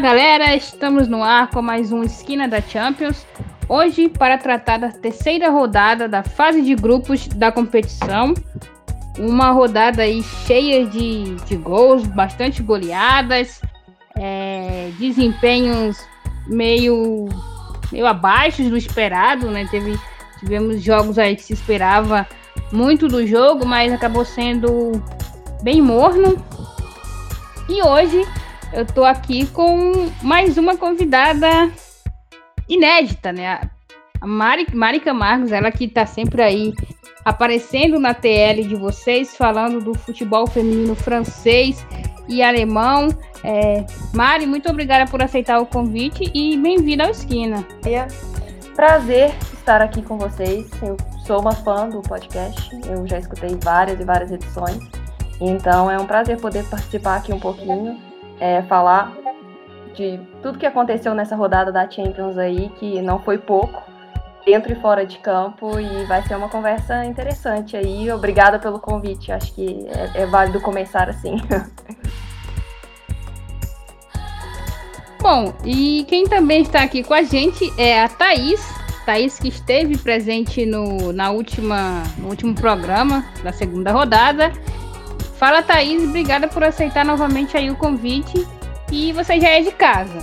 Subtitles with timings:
[0.00, 3.26] Galera, estamos no ar com mais um Esquina da Champions.
[3.68, 8.32] Hoje para tratar da terceira rodada da fase de grupos da competição.
[9.18, 13.60] Uma rodada aí cheia de, de gols, bastante goleadas,
[14.16, 15.98] é, desempenhos
[16.46, 17.28] meio,
[17.92, 19.68] meio abaixo do esperado, né?
[19.70, 20.00] Teve,
[20.38, 22.26] tivemos jogos aí que se esperava
[22.72, 24.92] muito do jogo, mas acabou sendo
[25.62, 26.42] bem morno.
[27.68, 28.26] E hoje
[28.72, 31.70] eu tô aqui com mais uma convidada
[32.68, 33.60] inédita, né?
[34.20, 36.74] A Mari, Mari Camargos, ela que tá sempre aí
[37.24, 41.84] aparecendo na TL de vocês, falando do futebol feminino francês
[42.28, 43.08] e alemão.
[43.42, 47.66] É, Mari, muito obrigada por aceitar o convite e bem-vinda ao Esquina.
[47.84, 48.06] É
[48.76, 50.70] prazer estar aqui com vocês.
[50.82, 50.96] Eu
[51.26, 54.78] sou uma fã do podcast, eu já escutei várias e várias edições.
[55.40, 57.98] Então é um prazer poder participar aqui um pouquinho,
[58.40, 59.12] é, falar
[59.94, 63.82] de tudo que aconteceu nessa rodada da Champions aí, que não foi pouco,
[64.44, 68.10] dentro e fora de campo, e vai ser uma conversa interessante aí.
[68.10, 71.36] Obrigada pelo convite, acho que é, é válido começar assim.
[75.20, 78.66] Bom, e quem também está aqui com a gente é a Thaís.
[79.04, 84.50] Thaís que esteve presente no, na última, no último programa da segunda rodada
[85.40, 88.46] Fala, Thaís, obrigada por aceitar novamente aí o convite.
[88.92, 90.18] E você já é de casa.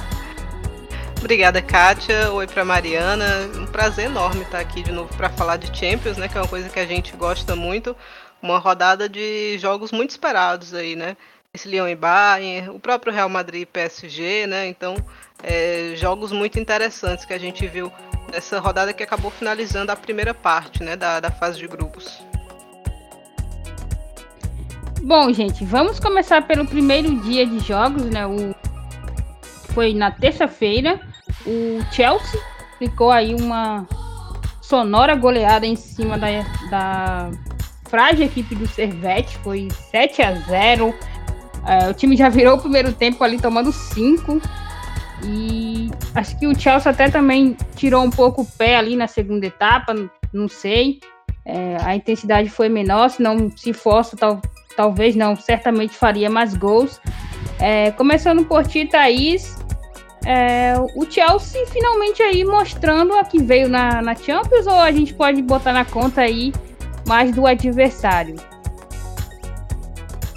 [1.20, 2.32] Obrigada, Kátia.
[2.32, 3.50] Oi para Mariana.
[3.56, 6.28] Um prazer enorme estar aqui de novo para falar de Champions, né?
[6.28, 7.94] Que é uma coisa que a gente gosta muito.
[8.40, 11.14] Uma rodada de jogos muito esperados aí, né?
[11.52, 14.66] Esse Lyon e Bayern, o próprio Real Madrid e PSG, né?
[14.66, 14.96] Então,
[15.42, 17.92] é, jogos muito interessantes que a gente viu
[18.32, 20.96] nessa rodada que acabou finalizando a primeira parte, né?
[20.96, 22.18] Da, da fase de grupos.
[25.02, 28.26] Bom, gente, vamos começar pelo primeiro dia de jogos, né?
[28.26, 28.54] O...
[29.72, 31.00] Foi na terça-feira.
[31.46, 32.38] O Chelsea
[32.78, 33.86] ficou aí uma
[34.60, 36.28] sonora goleada em cima da,
[36.70, 37.30] da
[37.88, 39.38] frágil equipe do Servete.
[39.38, 40.94] Foi 7 a 0
[41.66, 44.38] é, O time já virou o primeiro tempo ali tomando 5.
[45.24, 49.46] E acho que o Chelsea até também tirou um pouco o pé ali na segunda
[49.46, 49.94] etapa,
[50.30, 51.00] não sei.
[51.42, 54.40] É, a intensidade foi menor, se não se fosse, tal,
[54.76, 57.00] talvez não, certamente faria mais gols.
[57.58, 59.56] É, começando por ti, Thaís,
[60.24, 65.14] é, o Chelsea finalmente aí mostrando a que veio na, na Champions ou a gente
[65.14, 66.52] pode botar na conta aí
[67.06, 68.36] mais do adversário?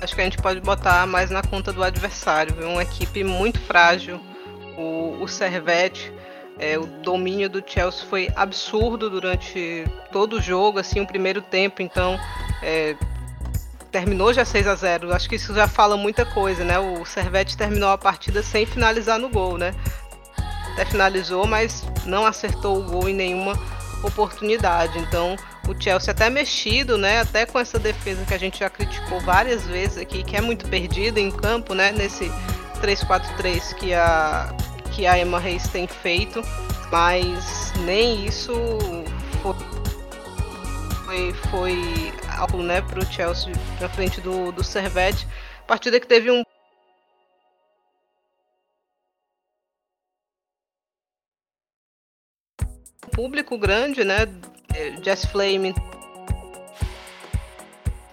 [0.01, 2.69] Acho que a gente pode botar mais na conta do adversário, viu?
[2.69, 4.19] uma equipe muito frágil.
[4.77, 6.11] O, o Servette,
[6.59, 11.81] é, o domínio do Chelsea foi absurdo durante todo o jogo, assim, o primeiro tempo,
[11.81, 12.19] então
[12.61, 12.95] é,
[13.93, 16.79] terminou já 6 a 0 Acho que isso já fala muita coisa, né?
[16.79, 19.73] O Servete terminou a partida sem finalizar no gol, né?
[20.73, 23.53] Até finalizou, mas não acertou o gol em nenhuma
[24.03, 24.97] oportunidade.
[24.97, 25.35] Então,
[25.67, 27.21] o Chelsea até mexido, né?
[27.21, 30.67] Até com essa defesa que a gente já criticou várias vezes aqui, que é muito
[30.67, 31.91] perdida em campo, né?
[31.91, 32.31] Nesse
[32.81, 34.53] 3-4-3 que a
[34.91, 36.43] que a Emma Reis tem feito,
[36.91, 38.53] mas nem isso
[39.41, 39.55] foi
[41.13, 45.28] foi, foi algo né, para o Chelsea na frente do, do Servette.
[45.68, 46.44] Partida que teve um
[53.12, 54.28] público grande, né?
[55.03, 55.75] Jess Flame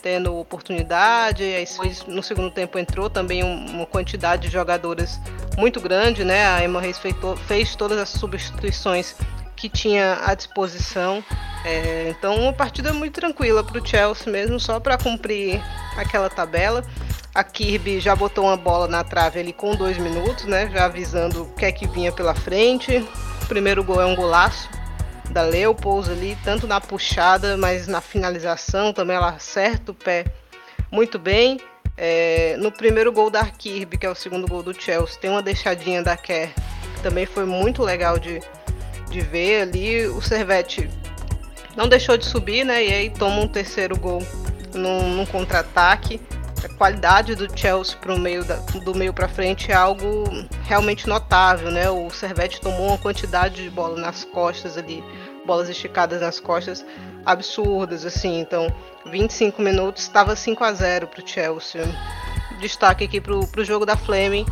[0.02, 1.66] tendo oportunidade, aí
[2.06, 5.20] no segundo tempo entrou também uma quantidade de jogadoras
[5.58, 6.46] muito grande, né?
[6.46, 6.98] A Emma Reis
[7.46, 9.14] fez todas as substituições
[9.60, 11.22] que tinha à disposição.
[11.64, 15.60] É, então, uma partida muito tranquila para o Chelsea mesmo, só para cumprir
[15.96, 16.82] aquela tabela.
[17.34, 20.68] A Kirby já botou uma bola na trave ali com dois minutos, né?
[20.72, 23.06] Já avisando o que é que vinha pela frente.
[23.42, 24.68] O primeiro gol é um golaço
[25.30, 30.24] da Leopold ali, tanto na puxada, mas na finalização também ela acerta o pé
[30.90, 31.60] muito bem.
[31.96, 35.42] É, no primeiro gol da Kirby, que é o segundo gol do Chelsea, tem uma
[35.42, 36.48] deixadinha da Kerr,
[36.94, 38.40] que também foi muito legal de,
[39.10, 40.06] de ver ali.
[40.06, 40.88] O Servete
[41.76, 42.84] não deixou de subir, né?
[42.84, 44.22] E aí toma um terceiro gol
[44.74, 46.20] num, num contra-ataque.
[46.62, 50.24] A qualidade do Chelsea pro meio da, do meio para frente é algo
[50.64, 51.90] realmente notável, né?
[51.90, 55.02] O Servete tomou uma quantidade de bola nas costas ali,
[55.46, 56.84] bolas esticadas nas costas
[57.24, 58.40] absurdas, assim.
[58.40, 58.72] Então,
[59.06, 61.82] 25 minutos estava 5 a 0 pro Chelsea.
[62.60, 64.44] Destaque aqui pro, pro jogo da Fleming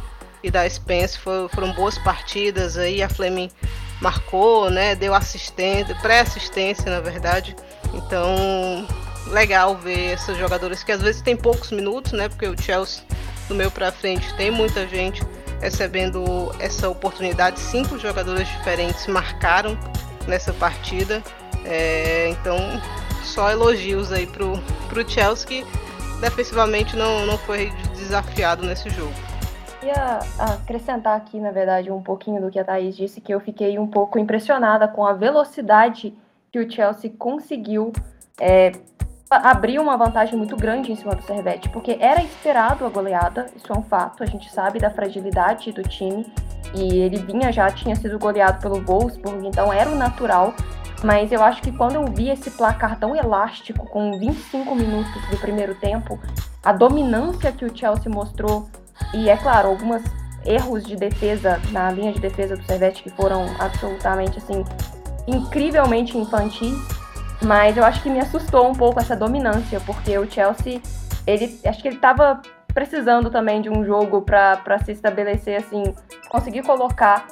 [0.42, 3.02] e da Spence, foram boas partidas aí.
[3.02, 3.50] A Fleming
[4.00, 4.94] marcou, né?
[4.94, 7.56] Deu assistência, pré-assistência, na verdade.
[7.94, 8.86] Então,
[9.28, 12.28] legal ver esses jogadores que às vezes tem poucos minutos, né?
[12.28, 13.02] Porque o Chelsea
[13.48, 15.22] do meio para frente tem muita gente
[15.60, 17.58] recebendo essa oportunidade.
[17.58, 19.78] Cinco jogadores diferentes marcaram
[20.26, 21.22] nessa partida.
[21.64, 22.58] É, então,
[23.24, 24.58] só elogios aí pro,
[24.88, 25.66] pro Chelsea, que
[26.20, 29.27] defensivamente não, não foi desafiado nesse jogo.
[29.80, 33.78] Queria acrescentar aqui, na verdade, um pouquinho do que a Thaís disse, que eu fiquei
[33.78, 36.12] um pouco impressionada com a velocidade
[36.50, 37.92] que o Chelsea conseguiu
[38.40, 38.72] é,
[39.30, 43.72] abrir uma vantagem muito grande em cima do Servette, porque era esperado a goleada, isso
[43.72, 46.26] é um fato, a gente sabe da fragilidade do time,
[46.74, 50.54] e ele vinha já, tinha sido goleado pelo Wolfsburg, então era o natural,
[51.04, 55.36] mas eu acho que quando eu vi esse placar tão elástico, com 25 minutos do
[55.36, 56.18] primeiro tempo,
[56.64, 58.68] a dominância que o Chelsea mostrou,
[59.14, 60.02] e é claro, alguns
[60.44, 64.64] erros de defesa na linha de defesa do Servette que foram absolutamente assim
[65.26, 66.74] incrivelmente infantis,
[67.42, 70.80] mas eu acho que me assustou um pouco essa dominância, porque o Chelsea,
[71.26, 72.40] ele acho que ele estava
[72.72, 75.82] precisando também de um jogo para se estabelecer assim,
[76.28, 77.26] conseguir colocar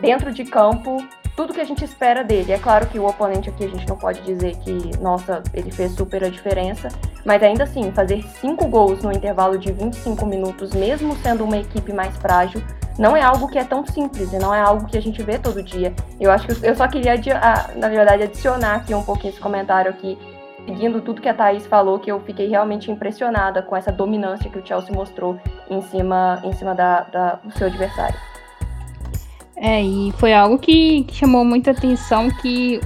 [0.00, 0.96] dentro de campo
[1.36, 2.52] tudo que a gente espera dele.
[2.52, 5.92] É claro que o oponente aqui a gente não pode dizer que, nossa, ele fez
[5.92, 6.88] super a diferença,
[7.24, 11.92] mas ainda assim, fazer cinco gols no intervalo de 25 minutos, mesmo sendo uma equipe
[11.92, 12.62] mais frágil,
[12.98, 15.38] não é algo que é tão simples e não é algo que a gente vê
[15.38, 15.94] todo dia.
[16.20, 17.14] Eu acho que eu só queria,
[17.76, 20.18] na verdade, adicionar aqui um pouquinho esse comentário aqui,
[20.66, 24.58] seguindo tudo que a Thaís falou, que eu fiquei realmente impressionada com essa dominância que
[24.58, 25.38] o Chelsea mostrou
[25.70, 28.31] em cima, em cima da, da do seu adversário.
[29.64, 32.80] É, e foi algo que, que chamou muita atenção que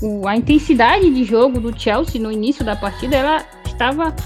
[0.00, 4.16] o, a intensidade de jogo do Chelsea no início da partida ela estava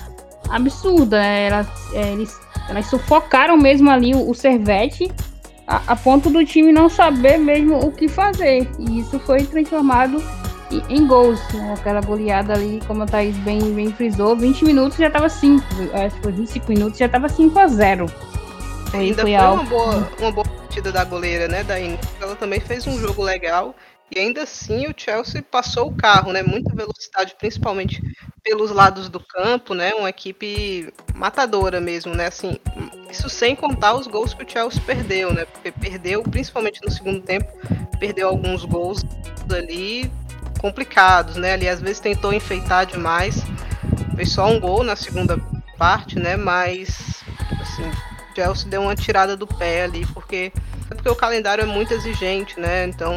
[0.48, 1.18] absurda.
[1.18, 1.46] Né?
[1.48, 5.10] Ela, é, eles, elas sufocaram mesmo ali o, o Servete
[5.66, 8.70] a, a, ponto do time não saber mesmo o que fazer.
[8.78, 10.22] E isso foi transformado
[10.70, 11.40] em, em gols.
[11.52, 11.74] Né?
[11.76, 15.64] Aquela goleada ali, como a Thaís bem, bem frisou, 20 minutos já estava 5.
[15.94, 18.06] Acho que foi 25 minutos já estava 5 a 0.
[18.90, 22.00] Foi, Ainda foi, foi uma, boa, uma boa partida da goleira, né, da Inês.
[22.20, 23.74] Ela também fez um jogo legal.
[24.10, 26.42] E ainda assim o Chelsea passou o carro, né?
[26.42, 28.00] Muita velocidade, principalmente
[28.42, 29.92] pelos lados do campo, né?
[29.94, 32.28] Uma equipe matadora mesmo, né?
[32.28, 32.58] Assim,
[33.10, 35.44] isso sem contar os gols que o Chelsea perdeu, né?
[35.44, 37.46] Porque perdeu, principalmente no segundo tempo,
[38.00, 39.04] perdeu alguns gols
[39.50, 40.10] ali
[40.58, 41.52] complicados, né?
[41.52, 43.42] Ali às vezes tentou enfeitar demais.
[44.16, 45.38] Fez só um gol na segunda
[45.76, 46.34] parte, né?
[46.34, 47.22] Mas
[47.60, 47.90] assim,
[48.38, 50.52] Chelsea deu uma tirada do pé ali, porque
[50.88, 52.86] é porque o calendário é muito exigente, né?
[52.86, 53.16] Então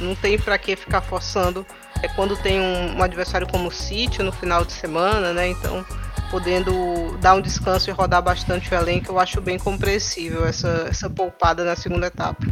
[0.00, 1.64] não tem para que ficar forçando.
[2.02, 5.48] É quando tem um, um, adversário como o City no final de semana, né?
[5.48, 5.84] Então
[6.30, 11.08] podendo dar um descanso e rodar bastante o elenco, eu acho bem compreensível essa, essa
[11.08, 12.42] poupada na segunda etapa.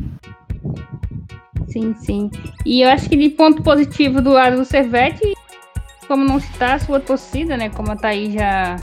[1.68, 2.30] Sim, sim.
[2.66, 5.34] E eu acho que de ponto positivo do lado do Servete,
[6.06, 7.70] como não citar a sua torcida, né?
[7.70, 8.76] Como a Thaís já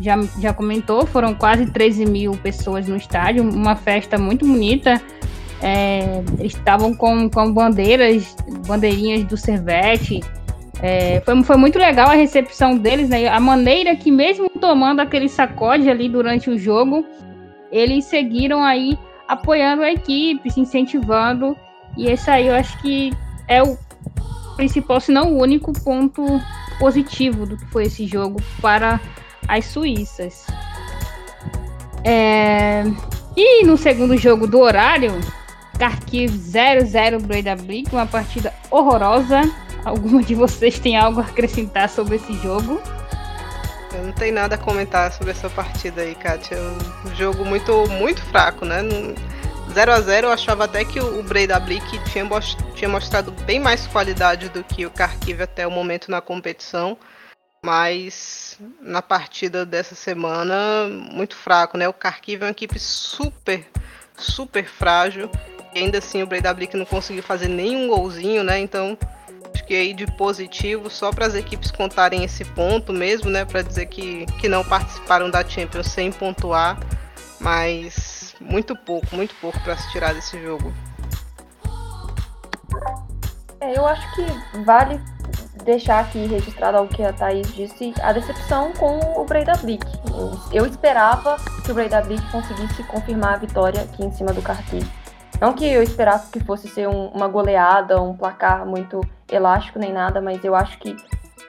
[0.00, 5.00] já, já comentou, foram quase 13 mil pessoas no estádio, uma festa muito bonita.
[5.60, 8.34] É, estavam com, com bandeiras,
[8.66, 10.20] bandeirinhas do Servete.
[10.82, 13.28] É, foi, foi muito legal a recepção deles, né?
[13.28, 17.06] A maneira que, mesmo tomando aquele sacode ali durante o jogo,
[17.70, 21.56] eles seguiram aí apoiando a equipe, se incentivando.
[21.96, 23.12] E esse aí eu acho que
[23.46, 23.78] é o
[24.56, 26.24] principal, se não o único ponto
[26.78, 29.00] positivo do que foi esse jogo para
[29.48, 30.46] as suíças.
[32.04, 32.84] É...
[33.36, 35.12] E no segundo jogo do horário,
[35.78, 39.40] Kharkiv 0-0 Breidablik, uma partida horrorosa.
[39.84, 42.80] Alguma de vocês tem algo a acrescentar sobre esse jogo?
[43.92, 46.56] Eu não tenho nada a comentar sobre essa partida aí, Kátia.
[46.56, 48.82] É um jogo muito, muito fraco, né?
[49.72, 52.28] 0 a 0 eu achava até que o Breidablik tinha,
[52.74, 56.96] tinha mostrado bem mais qualidade do que o Kharkiv até o momento na competição.
[57.64, 61.88] Mas na partida dessa semana, muito fraco, né?
[61.88, 63.64] O Kharkiv é uma equipe super,
[64.16, 65.30] super frágil.
[65.72, 68.58] E ainda assim o Breidablik não conseguiu fazer nenhum golzinho, né?
[68.58, 68.98] Então,
[69.54, 73.44] acho que aí de positivo, só para as equipes contarem esse ponto mesmo, né?
[73.44, 76.80] Para dizer que, que não participaram da Champions sem pontuar.
[77.38, 80.74] Mas muito pouco, muito pouco para se tirar desse jogo.
[83.62, 84.24] É, eu acho que
[84.64, 85.00] vale
[85.64, 89.86] deixar aqui registrado algo que a Thaís disse, a decepção com o Breidablik.
[90.52, 94.84] Eu esperava que o Breidablik conseguisse confirmar a vitória aqui em cima do Kharkiv.
[95.40, 99.00] Não que eu esperasse que fosse ser um, uma goleada, um placar muito
[99.30, 100.96] elástico nem nada, mas eu acho que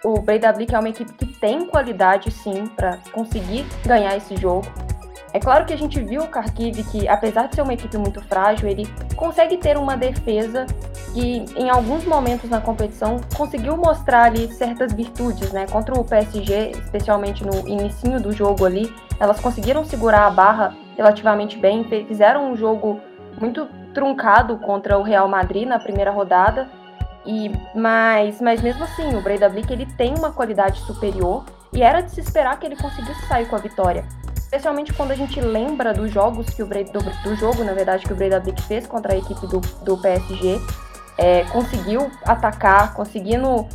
[0.04, 4.68] o Breidablik é uma equipe que tem qualidade sim para conseguir ganhar esse jogo.
[5.34, 8.22] É claro que a gente viu o Kharkiv que, apesar de ser uma equipe muito
[8.22, 10.68] frágil, ele consegue ter uma defesa
[11.12, 15.66] que, em alguns momentos na competição, conseguiu mostrar ali certas virtudes, né?
[15.66, 21.58] Contra o PSG, especialmente no início do jogo ali, elas conseguiram segurar a barra relativamente
[21.58, 23.02] bem, fizeram um jogo
[23.42, 26.70] muito truncado contra o Real Madrid na primeira rodada,
[27.26, 32.12] e mas, mas mesmo assim, o Breidablik ele tem uma qualidade superior e era de
[32.12, 34.06] se esperar que ele conseguisse sair com a vitória.
[34.54, 38.06] Especialmente quando a gente lembra dos jogos que o Bre do, do jogo, na verdade,
[38.06, 40.62] que o Breidablik fez contra a equipe do, do PSG,
[41.18, 43.68] é, conseguiu atacar, conseguindo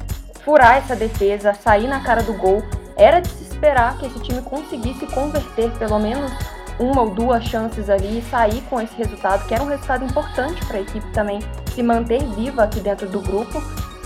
[0.44, 2.62] furar essa defesa, sair na cara do gol.
[2.96, 6.30] Era de se esperar que esse time conseguisse converter pelo menos
[6.78, 10.64] uma ou duas chances ali e sair com esse resultado, que era um resultado importante
[10.64, 11.40] para a equipe também
[11.74, 13.60] se manter viva aqui dentro do grupo.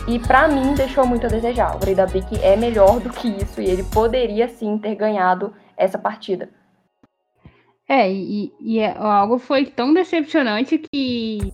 [0.09, 1.77] E para mim deixou muito a desejar.
[1.77, 6.49] O Breidablik é melhor do que isso e ele poderia sim ter ganhado essa partida.
[7.89, 11.53] É, e, e é, algo foi tão decepcionante que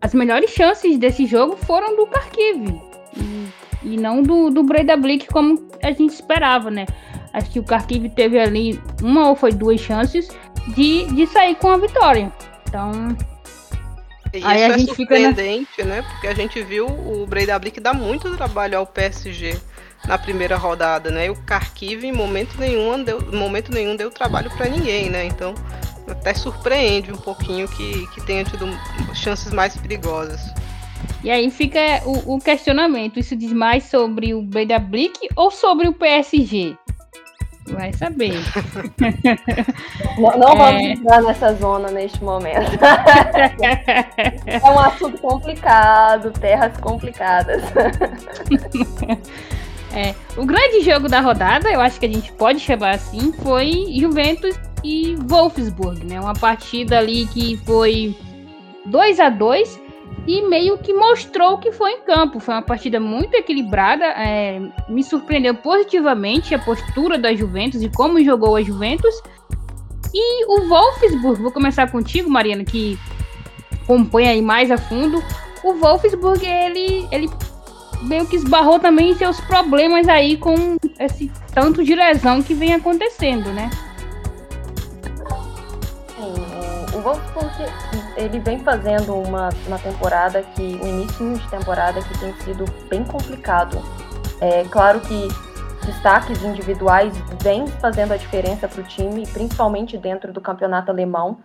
[0.00, 2.80] as melhores chances desse jogo foram do Kharkiv
[3.16, 3.48] e,
[3.82, 6.86] e não do, do Breidablik como a gente esperava, né?
[7.32, 10.28] Acho que o Kharkiv teve ali uma ou foi duas chances
[10.74, 12.32] de, de sair com a vitória.
[12.68, 13.16] Então.
[14.32, 15.96] E aí isso a é gente surpreendente, fica na...
[15.96, 16.02] né?
[16.02, 19.58] Porque a gente viu o Breidablik dar muito trabalho ao PSG
[20.06, 21.26] na primeira rodada, né?
[21.26, 25.24] E o Kharkiv em momento nenhum deu, momento nenhum deu trabalho para ninguém, né?
[25.26, 25.54] Então
[26.08, 28.66] até surpreende um pouquinho que, que tenha tido
[29.14, 30.40] chances mais perigosas.
[31.22, 35.92] E aí fica o, o questionamento: isso diz mais sobre o Breidablik ou sobre o
[35.92, 36.76] PSG?
[37.68, 38.34] Vai saber.
[40.18, 40.56] não, não é...
[40.56, 42.72] vamos entrar nessa zona neste momento.
[44.46, 47.62] é um assunto complicado, terras complicadas.
[49.92, 53.86] É, o grande jogo da rodada, eu acho que a gente pode chamar assim, foi
[53.98, 56.20] Juventus e Wolfsburg, né?
[56.20, 58.16] Uma partida ali que foi
[58.86, 59.80] 2 a 2
[60.26, 62.40] e meio que mostrou o que foi em campo.
[62.40, 64.04] Foi uma partida muito equilibrada.
[64.04, 69.14] É, me surpreendeu positivamente a postura da Juventus e como jogou a Juventus.
[70.12, 72.98] E o Wolfsburg, vou começar contigo, Mariana, que
[73.82, 75.22] acompanha aí mais a fundo.
[75.62, 77.28] O Wolfsburg, ele, ele
[78.02, 82.74] meio que esbarrou também em seus problemas aí com esse tanto de lesão que vem
[82.74, 83.70] acontecendo, né?
[87.00, 87.50] o Wolfsburg
[88.16, 93.02] ele vem fazendo uma, uma temporada que, o início de temporada que tem sido bem
[93.04, 93.82] complicado.
[94.40, 95.28] É claro que
[95.86, 101.38] destaques individuais vêm fazendo a diferença para o time, principalmente dentro do campeonato alemão,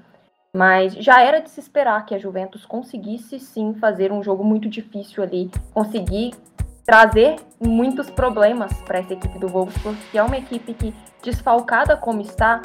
[0.56, 4.70] mas já era de se esperar que a Juventus conseguisse sim fazer um jogo muito
[4.70, 6.34] difícil ali, conseguir
[6.86, 12.22] trazer muitos problemas para essa equipe do Wolfsburg, que é uma equipe que, desfalcada como
[12.22, 12.62] está,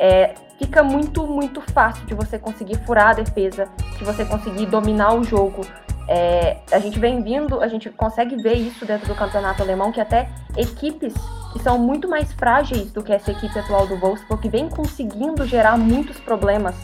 [0.00, 5.14] é, fica muito, muito fácil de você conseguir furar a defesa, de você conseguir dominar
[5.14, 5.60] o jogo.
[6.08, 10.00] É, a gente vem vindo, a gente consegue ver isso dentro do campeonato alemão, que
[10.00, 11.14] até equipes
[11.52, 15.78] que são muito mais frágeis do que essa equipe atual do Wolfsburg vem conseguindo gerar
[15.78, 16.74] muitos problemas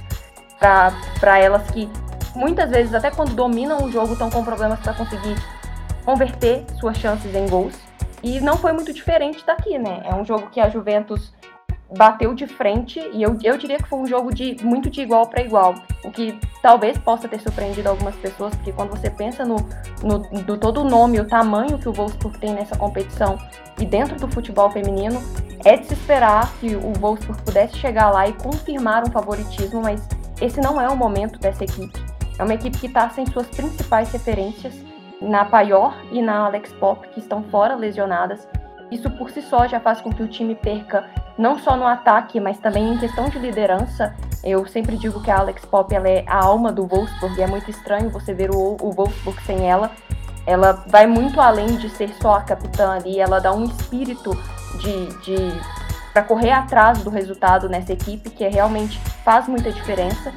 [0.59, 1.88] para elas que
[2.35, 5.37] muitas vezes, até quando dominam o jogo, estão com problemas para conseguir
[6.05, 7.75] converter suas chances em gols.
[8.23, 10.03] E não foi muito diferente daqui, né?
[10.05, 11.33] É um jogo que a Juventus
[11.97, 15.27] bateu de frente e eu, eu diria que foi um jogo de muito de igual
[15.27, 15.75] para igual,
[16.05, 19.57] o que talvez possa ter surpreendido algumas pessoas, porque quando você pensa no,
[20.03, 23.38] no, no todo o nome, o tamanho que o Wolfsburg tem nessa competição
[23.81, 25.23] e dentro do futebol feminino,
[25.65, 30.07] é de se esperar que o Wolfsburg pudesse chegar lá e confirmar um favoritismo, mas
[30.40, 32.00] esse não é o momento dessa equipe.
[32.38, 34.75] É uma equipe que está sem suas principais referências
[35.21, 38.47] na Paior e na Alex Pop, que estão fora lesionadas.
[38.90, 41.04] Isso por si só já faz com que o time perca
[41.37, 44.14] não só no ataque, mas também em questão de liderança.
[44.42, 47.47] Eu sempre digo que a Alex Pop ela é a alma do Wolfsburg e é
[47.47, 49.90] muito estranho você ver o, o Wolfsburg sem ela.
[50.47, 54.30] Ela vai muito além de ser só a capitã ali, ela dá um espírito
[54.80, 55.78] de, de
[56.19, 60.33] para correr atrás do resultado nessa equipe que realmente faz muita diferença.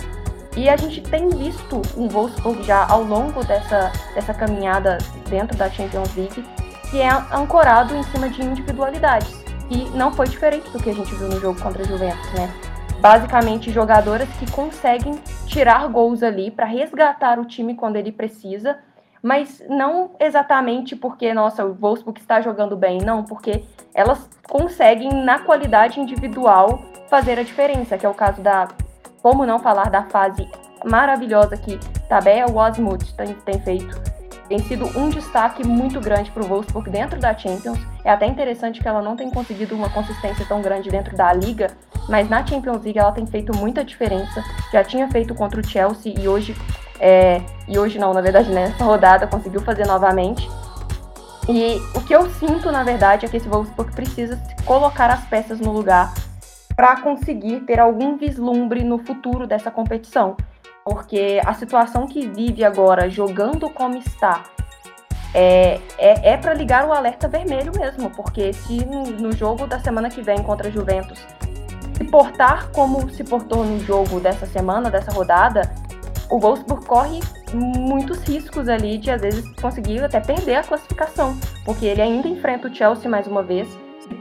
[0.55, 5.71] E a gente tem visto um Wolfsburg já ao longo dessa, dessa caminhada dentro da
[5.71, 6.45] Champions League
[6.91, 9.33] que é ancorado em cima de individualidades.
[9.71, 12.53] E não foi diferente do que a gente viu no jogo contra a Juventus, né?
[12.99, 15.15] Basicamente, jogadoras que conseguem
[15.47, 18.77] tirar gols ali para resgatar o time quando ele precisa,
[19.21, 23.63] mas não exatamente porque, nossa, o Wolfsburg está jogando bem, não, porque
[23.93, 28.67] elas conseguem, na qualidade individual, fazer a diferença, que é o caso da.
[29.21, 30.49] Como não falar da fase
[30.83, 31.77] maravilhosa que
[32.09, 37.17] Tabea Wasmuth tem, tem feito tem sido um destaque muito grande para o Wolfsburg dentro
[37.17, 37.79] da Champions.
[38.03, 41.71] É até interessante que ela não tem conseguido uma consistência tão grande dentro da liga,
[42.09, 44.43] mas na Champions League ela tem feito muita diferença.
[44.69, 46.53] Já tinha feito contra o Chelsea e hoje,
[47.03, 50.47] é, e hoje não, na verdade, nessa rodada conseguiu fazer novamente.
[51.49, 55.59] E o que eu sinto, na verdade, é que esse Wolfsburg precisa colocar as peças
[55.59, 56.13] no lugar
[56.75, 60.37] para conseguir ter algum vislumbre no futuro dessa competição.
[60.85, 64.43] Porque a situação que vive agora, jogando como está,
[65.33, 69.79] é, é, é para ligar o alerta vermelho mesmo, porque se no, no, jogo da
[69.79, 71.19] semana que vem contra a Juventus
[71.95, 75.61] se portar como se portou no jogo dessa semana, dessa rodada,
[76.31, 77.19] o Wolfsburg corre
[77.53, 82.67] muitos riscos ali de às vezes conseguir até perder a classificação, porque ele ainda enfrenta
[82.67, 83.67] o Chelsea mais uma vez,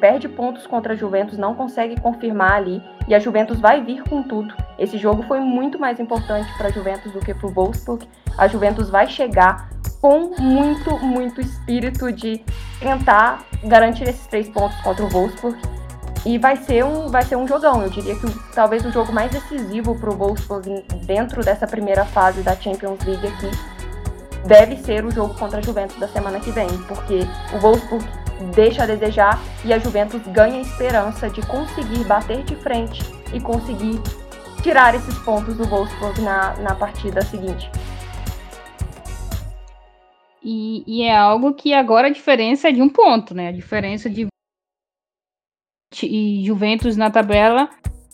[0.00, 4.23] perde pontos contra a Juventus, não consegue confirmar ali, e a Juventus vai vir com
[4.23, 4.55] tudo.
[4.79, 8.09] Esse jogo foi muito mais importante para a Juventus do que para o Wolfsburg.
[8.38, 9.69] A Juventus vai chegar
[10.00, 12.43] com muito, muito espírito de
[12.79, 15.59] tentar garantir esses três pontos contra o Wolfsburg.
[16.24, 17.82] E vai ser um, vai ser um jogão.
[17.82, 22.42] Eu diria que talvez o jogo mais decisivo para o Wolfsburg dentro dessa primeira fase
[22.42, 23.50] da Champions League aqui
[24.46, 27.20] deve ser o jogo contra a Juventus da semana que vem, porque
[27.54, 28.04] o Wolfsburg
[28.54, 34.00] deixa a desejar e a Juventus ganha esperança de conseguir bater de frente e conseguir
[34.62, 37.70] tirar esses pontos do Wolfsburg na, na partida seguinte.
[40.42, 43.48] E, e, é algo que agora a diferença é de um ponto, né?
[43.48, 44.26] A diferença de
[46.02, 47.68] e Juventus na tabela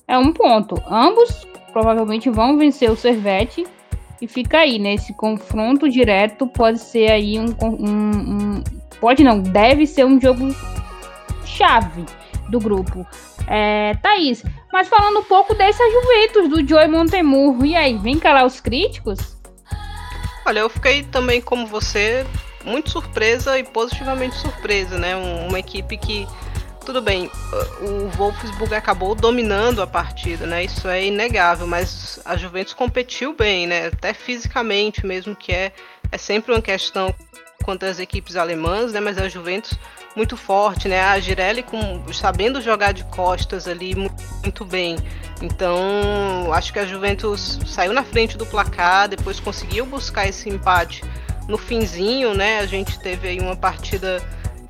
[0.08, 0.82] é um ponto.
[0.88, 3.66] Ambos provavelmente vão vencer o Servete
[4.20, 6.46] e fica aí nesse confronto direto.
[6.46, 8.64] Pode ser aí um, um, um
[9.00, 10.48] pode não, deve ser um jogo
[11.44, 12.04] chave
[12.48, 13.06] do grupo.
[13.46, 14.42] É, Thaís,
[14.72, 19.36] mas falando um pouco dessa Juventus do Joey Montemurro, e aí, vem calar os críticos?
[20.44, 22.26] Olha, eu fiquei também, como você,
[22.64, 25.14] muito surpresa e positivamente surpresa, né?
[25.16, 26.26] Uma equipe que,
[26.86, 27.28] tudo bem,
[27.80, 30.64] o Wolfsburg acabou dominando a partida, né?
[30.64, 33.88] Isso é inegável, mas a Juventus competiu bem, né?
[33.88, 35.72] Até fisicamente mesmo, que é,
[36.12, 37.12] é sempre uma questão
[37.64, 39.00] contra as equipes alemãs, né?
[39.00, 39.76] Mas a Juventus
[40.14, 41.00] muito forte, né?
[41.00, 44.96] A Girelli com, sabendo jogar de costas ali muito bem.
[45.42, 51.02] Então, acho que a Juventus saiu na frente do placar, depois conseguiu buscar esse empate
[51.48, 52.60] no finzinho, né?
[52.60, 54.22] A gente teve aí uma partida.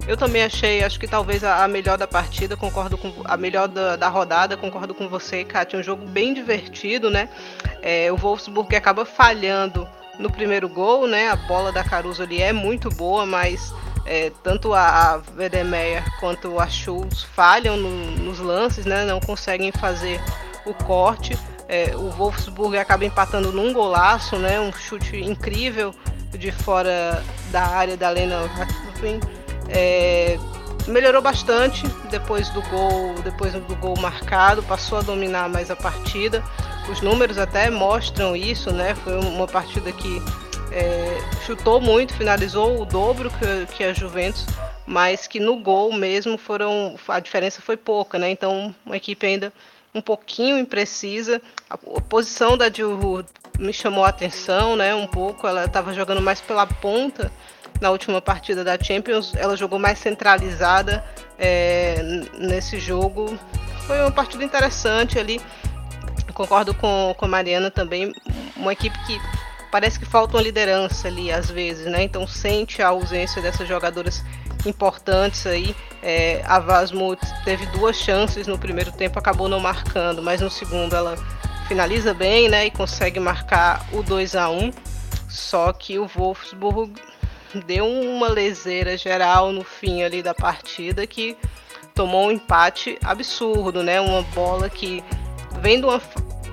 [0.06, 3.96] Eu também achei, acho que talvez a, melhor da partida, concordo com a melhor da,
[3.96, 5.78] da rodada, concordo com você, Kátia.
[5.78, 7.28] Um jogo bem divertido, né?
[7.82, 11.28] É, o Wolfsburg acaba falhando no primeiro gol, né?
[11.28, 13.72] A bola da Caruso ali é muito boa, mas
[14.04, 17.90] é, tanto a, a Wedemeyer quanto a Schultz falham no,
[18.22, 19.04] nos lances, né?
[19.04, 20.20] Não conseguem fazer
[20.64, 21.36] o corte.
[21.68, 24.60] É, o Wolfsburg acaba empatando num golaço, né?
[24.60, 25.92] Um chute incrível
[26.30, 28.48] de fora da área da Lena
[29.68, 30.38] é,
[30.86, 36.42] melhorou bastante depois do gol, depois do gol marcado, passou a dominar mais a partida.
[36.90, 38.94] Os números até mostram isso, né?
[38.94, 40.22] Foi uma partida que
[40.70, 44.46] é, chutou muito, finalizou o dobro que, que a Juventus,
[44.86, 48.30] mas que no gol mesmo foram a diferença foi pouca, né?
[48.30, 49.52] Então uma equipe ainda
[49.94, 51.40] um pouquinho imprecisa.
[51.68, 53.24] A posição da Jill
[53.58, 54.94] me chamou a atenção, né?
[54.94, 55.46] Um pouco.
[55.46, 57.32] Ela estava jogando mais pela ponta
[57.80, 59.34] na última partida da Champions.
[59.34, 61.04] Ela jogou mais centralizada
[61.38, 62.02] é,
[62.38, 63.38] nesse jogo.
[63.86, 65.40] Foi uma partida interessante ali.
[66.34, 68.12] Concordo com, com a Mariana também.
[68.56, 69.18] Uma equipe que
[69.70, 72.02] parece que falta uma liderança ali às vezes, né?
[72.02, 74.22] Então sente a ausência dessas jogadoras
[74.64, 75.74] importantes aí.
[76.02, 80.94] É, a Vasmut teve duas chances no primeiro tempo, acabou não marcando, mas no segundo
[80.94, 81.16] ela
[81.68, 84.70] finaliza bem, né, e consegue marcar o 2 a 1.
[85.28, 86.92] Só que o Wolfsburg
[87.60, 91.36] deu uma leseira geral no fim ali da partida que
[91.94, 94.00] tomou um empate absurdo, né?
[94.00, 95.02] Uma bola que
[95.60, 96.00] vem, uma,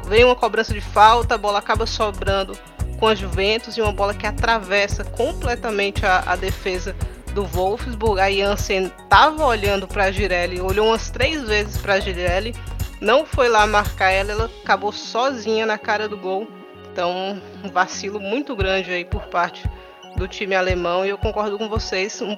[0.07, 2.57] vem uma cobrança de falta, a bola acaba sobrando
[2.99, 6.95] com a Juventus e uma bola que atravessa completamente a, a defesa
[7.33, 8.21] do Wolfsburg.
[8.21, 12.55] A Jansen estava olhando para a Girelli, olhou umas três vezes para a Girelli,
[13.01, 16.47] não foi lá marcar ela, ela acabou sozinha na cara do gol.
[16.91, 19.67] Então, um vacilo muito grande aí por parte
[20.15, 21.05] do time alemão.
[21.05, 22.37] E eu concordo com vocês, um,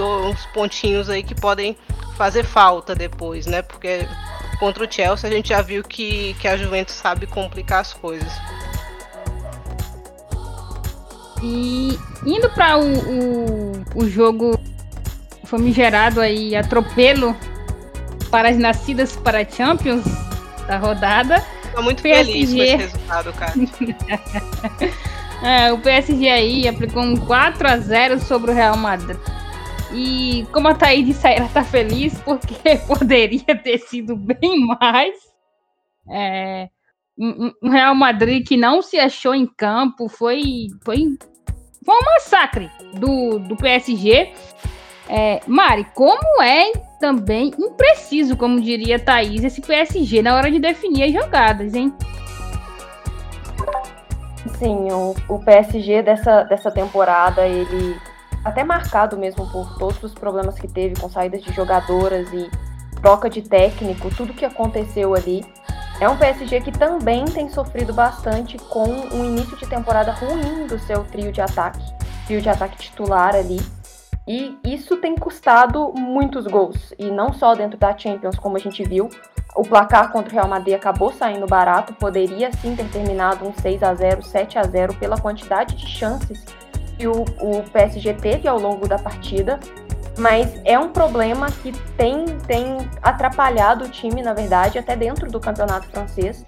[0.00, 1.76] uns pontinhos aí que podem
[2.16, 3.62] fazer falta depois, né?
[3.62, 4.06] Porque
[4.58, 8.32] contra o Chelsea a gente já viu que, que a Juventus sabe complicar as coisas.
[11.42, 14.58] E indo para o, o, o jogo
[15.44, 17.36] famigerado aí, atropelo
[18.30, 20.04] para as nascidas para Champions
[20.66, 21.44] da rodada.
[21.74, 22.32] Tô muito PSG...
[22.32, 23.52] feliz com esse resultado, cara.
[25.42, 29.18] é, o PSG aí aplicou um 4 a 0 sobre o Real Madrid.
[29.92, 32.54] E como a Thaís disse, ela tá feliz porque
[32.86, 35.14] poderia ter sido bem mais.
[36.10, 36.68] É,
[37.18, 41.04] um, Real Madrid que não se achou em campo, foi, foi,
[41.84, 44.32] foi um massacre do, do PSG.
[45.08, 51.02] É, Mari, como é também impreciso, como diria Thaís, esse PSG na hora de definir
[51.02, 51.92] as jogadas, hein?
[54.58, 57.96] Sim, o, o PSG dessa, dessa temporada, ele
[58.44, 62.50] até marcado mesmo por todos os problemas que teve com saídas de jogadoras e
[63.00, 65.44] troca de técnico, tudo que aconteceu ali.
[66.00, 70.78] É um PSG que também tem sofrido bastante com um início de temporada ruim do
[70.80, 71.84] seu trio de ataque,
[72.26, 73.60] trio de ataque titular ali.
[74.26, 78.82] E isso tem custado muitos gols, e não só dentro da Champions, como a gente
[78.84, 79.08] viu.
[79.54, 83.82] O placar contra o Real Madrid acabou saindo barato, poderia sim ter terminado um 6
[83.82, 86.44] a 0, 7 a 0 pela quantidade de chances
[86.96, 89.58] que o, o PSG teve ao longo da partida,
[90.16, 95.40] mas é um problema que tem, tem atrapalhado o time, na verdade, até dentro do
[95.40, 96.44] campeonato francês,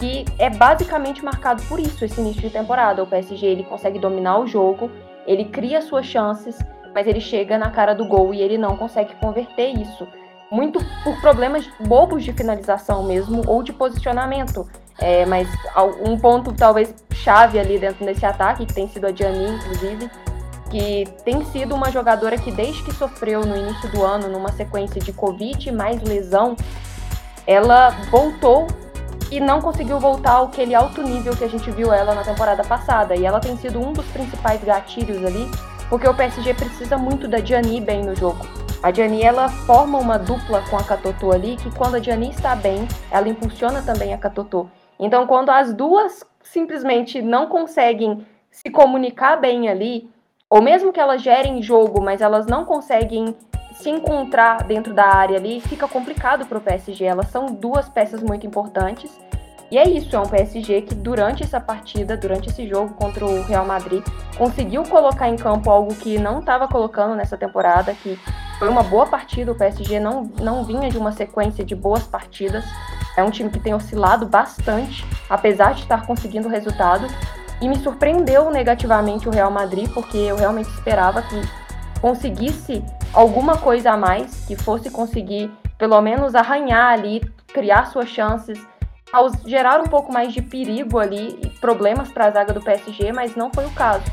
[0.00, 3.02] e é basicamente marcado por isso esse início de temporada.
[3.02, 4.90] O PSG ele consegue dominar o jogo,
[5.26, 6.58] ele cria suas chances,
[6.94, 10.06] mas ele chega na cara do gol e ele não consegue converter isso.
[10.50, 14.68] Muito por problemas bobos de finalização mesmo, ou de posicionamento.
[14.98, 15.48] É, mas
[16.04, 20.10] um ponto talvez chave ali dentro desse ataque, que tem sido a Gianni, inclusive,
[20.70, 25.00] que tem sido uma jogadora que desde que sofreu no início do ano, numa sequência
[25.00, 26.54] de Covid mais lesão,
[27.46, 28.66] ela voltou
[29.30, 32.62] e não conseguiu voltar ao aquele alto nível que a gente viu ela na temporada
[32.62, 33.16] passada.
[33.16, 35.50] E ela tem sido um dos principais gatilhos ali,
[35.92, 38.38] porque o PSG precisa muito da Gianni bem no jogo.
[38.82, 42.56] A Gianni ela forma uma dupla com a Katotô ali, que quando a Gianni está
[42.56, 44.68] bem, ela impulsiona também a Katotô.
[44.98, 50.08] Então, quando as duas simplesmente não conseguem se comunicar bem ali,
[50.48, 53.36] ou mesmo que elas gerem jogo, mas elas não conseguem
[53.74, 57.04] se encontrar dentro da área ali, fica complicado para o PSG.
[57.04, 59.14] Elas são duas peças muito importantes.
[59.72, 63.42] E é isso, é um PSG que durante essa partida, durante esse jogo contra o
[63.44, 64.04] Real Madrid,
[64.36, 68.20] conseguiu colocar em campo algo que não estava colocando nessa temporada, que
[68.58, 72.62] foi uma boa partida, o PSG não, não vinha de uma sequência de boas partidas.
[73.16, 77.06] É um time que tem oscilado bastante, apesar de estar conseguindo resultado.
[77.58, 81.40] E me surpreendeu negativamente o Real Madrid, porque eu realmente esperava que
[81.98, 87.22] conseguisse alguma coisa a mais, que fosse conseguir pelo menos arranhar ali,
[87.54, 88.60] criar suas chances,
[89.46, 93.36] gerar um pouco mais de perigo ali e problemas para a zaga do PSG, mas
[93.36, 94.04] não foi o caso.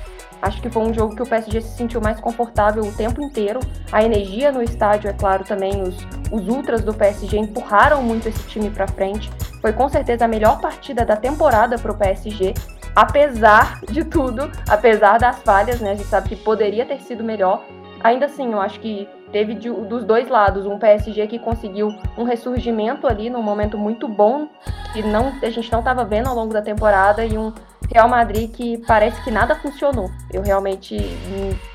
[0.42, 3.60] Acho que foi um jogo que o PSG se sentiu mais confortável o tempo inteiro.
[3.92, 5.98] A energia no estádio, é claro, também os,
[6.32, 9.30] os ultras do PSG empurraram muito esse time para frente.
[9.62, 12.54] Foi com certeza a melhor partida da temporada para o PSG,
[12.96, 15.92] apesar de tudo, apesar das falhas, né?
[15.92, 17.66] A gente sabe que poderia ter sido melhor.
[18.02, 22.24] Ainda assim, eu acho que teve de, dos dois lados um PSG que conseguiu um
[22.24, 24.48] ressurgimento ali num momento muito bom
[24.94, 27.54] que não a gente não estava vendo ao longo da temporada e um
[27.92, 30.12] Real Madrid que parece que nada funcionou.
[30.32, 30.96] Eu realmente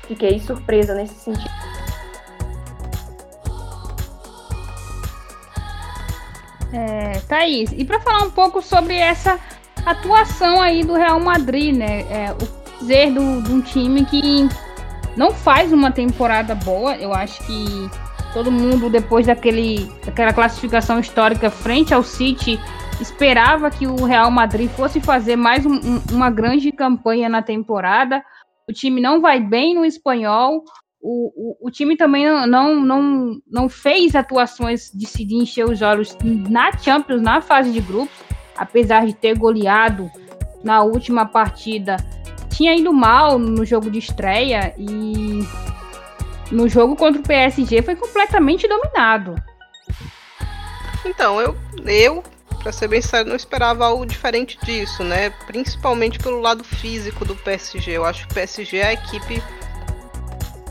[0.07, 1.53] fiquei surpresa nesse sentido.
[6.71, 9.39] É, Thaís, e para falar um pouco sobre essa
[9.85, 12.01] atuação aí do Real Madrid, né?
[12.09, 14.47] É, o dizer de um time que
[15.15, 17.89] não faz uma temporada boa, eu acho que
[18.33, 22.59] todo mundo, depois daquele, daquela classificação histórica frente ao City,
[22.99, 28.23] esperava que o Real Madrid fosse fazer mais um, um, uma grande campanha na temporada.
[28.69, 30.63] O time não vai bem no espanhol.
[31.01, 36.17] O, o, o time também não, não, não fez atuações de se encher os olhos
[36.23, 38.15] na Champions, na fase de grupos,
[38.57, 40.09] apesar de ter goleado
[40.63, 41.97] na última partida.
[42.55, 45.45] Tinha ido mal no jogo de estreia e
[46.51, 49.35] no jogo contra o PSG foi completamente dominado.
[51.05, 52.23] Então, eu, eu
[52.65, 55.29] para ser bem sério, não esperava algo diferente disso, né?
[55.45, 57.91] Principalmente pelo lado físico do PSG.
[57.91, 59.39] Eu acho que o PSG é a equipe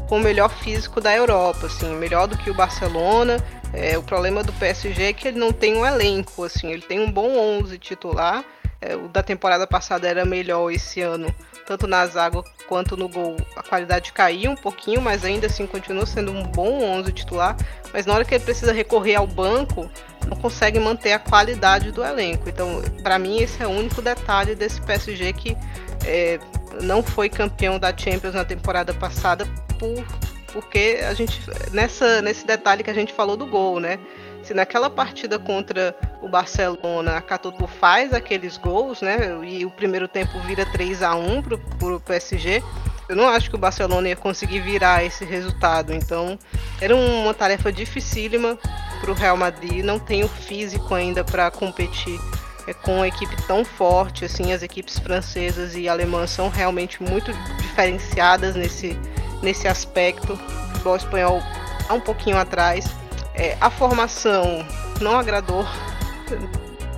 [0.09, 3.37] com o melhor físico da Europa, assim, melhor do que o Barcelona.
[3.73, 6.99] É, o problema do PSG é que ele não tem um elenco, assim, ele tem
[6.99, 8.45] um bom 11 titular.
[8.85, 13.37] É, o da temporada passada era melhor esse ano, tanto na zaga quanto no gol.
[13.57, 17.57] A qualidade caiu um pouquinho, mas ainda assim continua sendo um bom 11 titular.
[17.95, 19.91] Mas na hora que ele precisa recorrer ao banco,
[20.29, 22.47] não consegue manter a qualidade do elenco.
[22.47, 25.57] Então, para mim, esse é o único detalhe desse PSG que
[26.05, 26.39] é,
[26.83, 29.47] não foi campeão da Champions na temporada passada
[29.79, 30.05] por,
[30.53, 31.41] porque a gente
[31.73, 33.99] nessa nesse detalhe que a gente falou do gol, né?
[34.45, 39.39] Se naquela partida contra o Barcelona a Catoto faz aqueles gols, né?
[39.43, 42.63] E o primeiro tempo vira 3 a 1 pro, pro PSG,
[43.09, 45.93] eu não acho que o Barcelona ia conseguir virar esse resultado.
[45.93, 46.39] Então,
[46.81, 48.59] era uma tarefa dificílima
[49.01, 49.85] para o Real Madrid.
[49.85, 52.19] Não tem o físico ainda para competir
[52.67, 57.31] é, com uma equipe tão forte, assim, as equipes francesas e alemãs são realmente muito
[57.59, 58.99] diferenciadas nesse,
[59.43, 60.33] nesse aspecto.
[60.33, 60.37] O
[60.73, 61.43] futebol espanhol
[61.81, 62.87] está um pouquinho atrás.
[63.35, 64.65] É, a formação
[65.01, 65.67] não agradou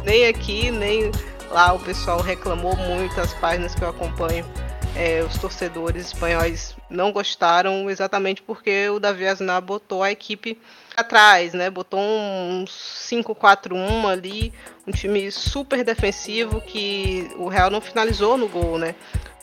[0.05, 1.11] nem aqui, nem
[1.51, 1.73] lá.
[1.73, 4.45] O pessoal reclamou muito, as páginas que eu acompanho.
[4.95, 10.59] É, os torcedores espanhóis não gostaram exatamente porque o Davi Aznar botou a equipe
[10.97, 11.69] atrás, né?
[11.69, 14.55] Botou um 5-4-1 ali,
[14.87, 18.95] um time super defensivo que o Real não finalizou no gol, né?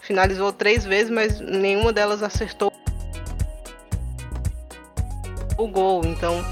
[0.02, 2.74] Finalizou três vezes, mas nenhuma delas acertou
[5.56, 6.04] o gol.
[6.04, 6.44] Então,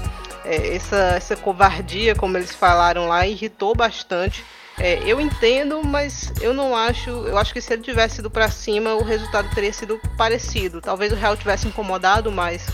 [0.44, 4.44] é, essa, essa covardia, como eles falaram lá, irritou bastante.
[4.78, 7.10] É, eu entendo, mas eu não acho.
[7.10, 10.80] Eu acho que se ele tivesse ido para cima, o resultado teria sido parecido.
[10.80, 12.66] Talvez o Real tivesse incomodado mais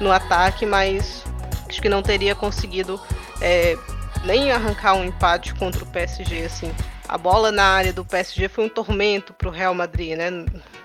[0.00, 1.24] no ataque, mas
[1.68, 3.00] acho que não teria conseguido
[3.40, 3.76] é,
[4.24, 6.44] nem arrancar um empate contra o PSG.
[6.44, 6.74] Assim,
[7.08, 10.30] a bola na área do PSG foi um tormento para o Real Madrid, né?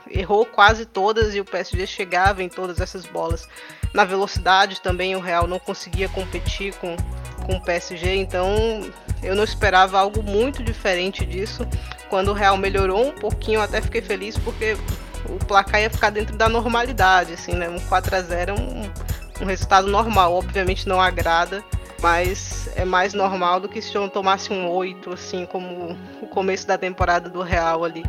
[0.10, 3.48] Errou quase todas e o PSG chegava em todas essas bolas.
[3.94, 6.96] Na velocidade também o Real não conseguia competir com,
[7.46, 8.48] com o PSG, então
[9.22, 11.68] eu não esperava algo muito diferente disso.
[12.10, 14.78] Quando o Real melhorou um pouquinho, eu até fiquei feliz porque
[15.30, 17.70] o placar ia ficar dentro da normalidade, assim, né?
[17.70, 18.92] Um 4 a 0 é um,
[19.42, 21.64] um resultado normal, obviamente não agrada,
[22.02, 26.66] mas é mais normal do que se eu tomasse um 8, assim, como o começo
[26.66, 28.04] da temporada do Real ali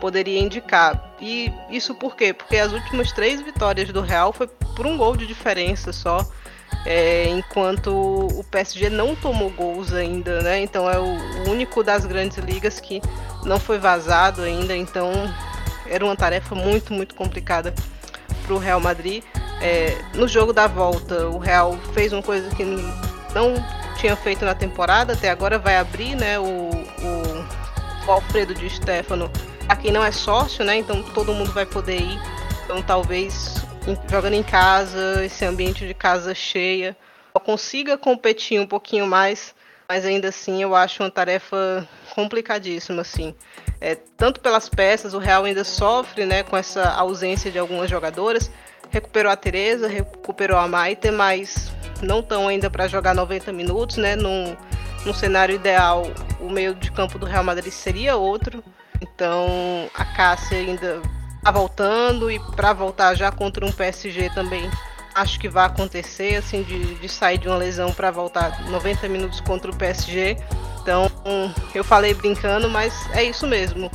[0.00, 1.14] poderia indicar.
[1.20, 2.32] E isso por quê?
[2.32, 6.26] Porque as últimas três vitórias do Real foi por um gol de diferença só
[6.84, 10.60] é, enquanto o PSG não tomou gols ainda, né?
[10.60, 13.00] Então é o único das grandes ligas que
[13.44, 15.12] não foi vazado ainda, então
[15.86, 17.72] era uma tarefa muito, muito complicada
[18.44, 19.22] para o Real Madrid.
[19.60, 23.54] É, no jogo da volta, o Real fez uma coisa que não
[23.96, 26.38] tinha feito na temporada, até agora vai abrir, né?
[26.38, 29.30] O, o, Alfredo de Stefano,
[29.68, 30.76] a quem não é sócio, né?
[30.76, 32.20] Então todo mundo vai poder ir.
[32.64, 33.64] Então talvez
[34.08, 36.96] jogando em casa, esse ambiente de casa cheia,
[37.44, 39.54] consiga competir um pouquinho mais,
[39.88, 43.34] mas ainda assim eu acho uma tarefa complicadíssima, assim.
[43.80, 48.50] É, tanto pelas peças, o Real ainda sofre né, com essa ausência de algumas jogadoras.
[48.90, 54.14] Recuperou a Teresa, recuperou a Maite, mas não estão ainda para jogar 90 minutos, né?
[54.14, 54.56] Num,
[55.06, 56.04] num cenário ideal,
[56.38, 58.62] o meio de campo do Real Madrid seria outro.
[59.00, 61.00] Então a Cássia ainda
[61.42, 64.70] tá voltando e para voltar já contra um PSG também
[65.14, 69.40] acho que vai acontecer, assim, de, de sair de uma lesão para voltar 90 minutos
[69.40, 70.36] contra o PSG.
[70.80, 71.10] Então,
[71.74, 73.90] eu falei brincando, mas é isso mesmo.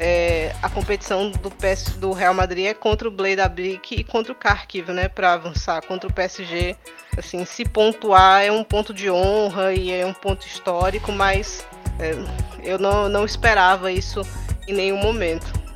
[0.00, 4.32] É, a competição do, PS, do Real Madrid é contra o Blade Abric e contra
[4.32, 6.76] o Kharkiv, né, para avançar contra o PSG.
[7.16, 11.66] Assim, se pontuar é um ponto de honra e é um ponto histórico, mas
[11.98, 12.14] é,
[12.62, 14.22] eu não, não esperava isso
[14.68, 15.67] em nenhum momento.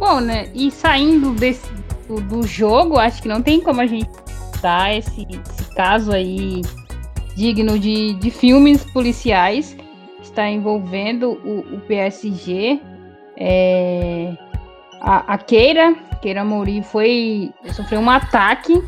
[0.00, 0.48] Bom, né?
[0.54, 1.70] E saindo desse,
[2.08, 4.08] do, do jogo, acho que não tem como a gente
[4.62, 6.62] dar esse, esse caso aí
[7.36, 9.76] digno de, de filmes policiais
[10.16, 12.80] que está envolvendo o, o PSG.
[13.36, 14.32] É,
[15.02, 18.82] a, a, Keira, Keira Mori, foi sofreu um ataque.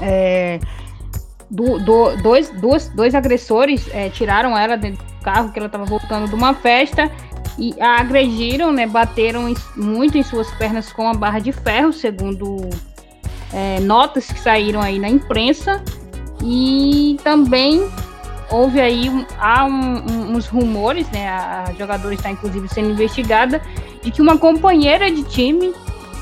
[0.00, 0.58] É,
[1.50, 6.28] do, do, dois, dois, dois agressores é, tiraram ela do carro que ela estava voltando
[6.28, 7.10] de uma festa
[7.58, 12.68] e a agrediram, né, bateram muito em suas pernas com a barra de ferro, segundo
[13.52, 15.82] é, notas que saíram aí na imprensa.
[16.44, 17.88] E também
[18.50, 23.60] houve aí há um, um, uns rumores, né, a, jogadora está inclusive sendo investigada,
[24.02, 25.72] de que uma companheira de time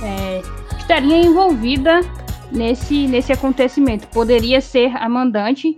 [0.03, 0.40] é,
[0.79, 2.01] estaria envolvida
[2.51, 4.07] nesse, nesse acontecimento.
[4.09, 5.77] Poderia ser a mandante.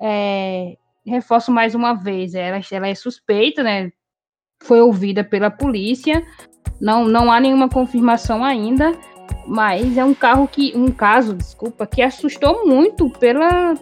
[0.00, 3.90] É, reforço mais uma vez, ela, ela é suspeita, né?
[4.62, 6.22] Foi ouvida pela polícia.
[6.80, 8.92] Não, não há nenhuma confirmação ainda,
[9.46, 13.74] mas é um carro que, um caso, desculpa, que assustou muito pela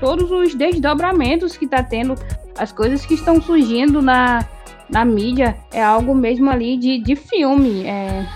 [0.00, 2.16] todos os desdobramentos que está tendo,
[2.58, 4.44] as coisas que estão surgindo na,
[4.90, 7.86] na mídia, é algo mesmo ali de, de filme.
[7.86, 8.26] É,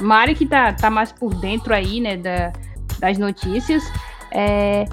[0.00, 2.52] Mari que tá, tá mais por dentro aí, né, da,
[2.98, 3.84] das notícias,
[4.32, 4.86] é,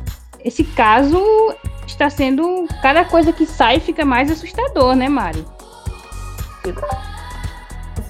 [0.44, 1.20] esse caso
[1.88, 5.44] está sendo, cada coisa que sai fica mais assustador, né, Mari?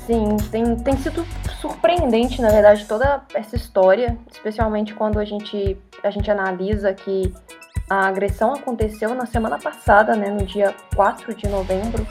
[0.05, 1.25] Sim, tem, tem sido
[1.61, 7.33] surpreendente, na verdade, toda essa história, especialmente quando a gente, a gente analisa que
[7.89, 12.05] a agressão aconteceu na semana passada, né, no dia 4 de novembro,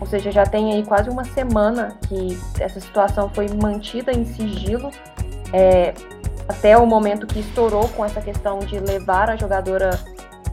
[0.00, 4.90] ou seja, já tem aí quase uma semana que essa situação foi mantida em sigilo,
[5.52, 5.94] é,
[6.48, 9.90] até o momento que estourou com essa questão de levar a jogadora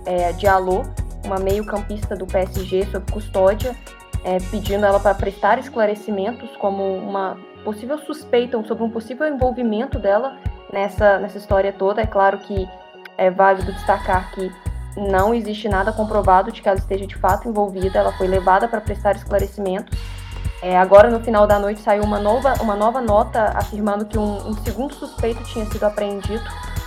[0.05, 0.83] é, de alô
[1.25, 3.75] uma meio-campista do PSG sob custódia,
[4.23, 10.37] é, pedindo ela para prestar esclarecimentos como uma possível suspeita sobre um possível envolvimento dela
[10.71, 12.01] nessa, nessa história toda.
[12.01, 12.67] É claro que
[13.17, 14.51] é válido destacar que
[14.97, 17.99] não existe nada comprovado de que ela esteja de fato envolvida.
[17.99, 19.97] Ela foi levada para prestar esclarecimentos.
[20.61, 24.49] É, agora, no final da noite, saiu uma nova, uma nova nota afirmando que um,
[24.49, 26.43] um segundo suspeito tinha sido apreendido.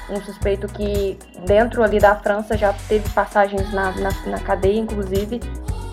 [0.08, 5.40] Um suspeito que, dentro ali da França, já teve passagens na, na, na cadeia, inclusive,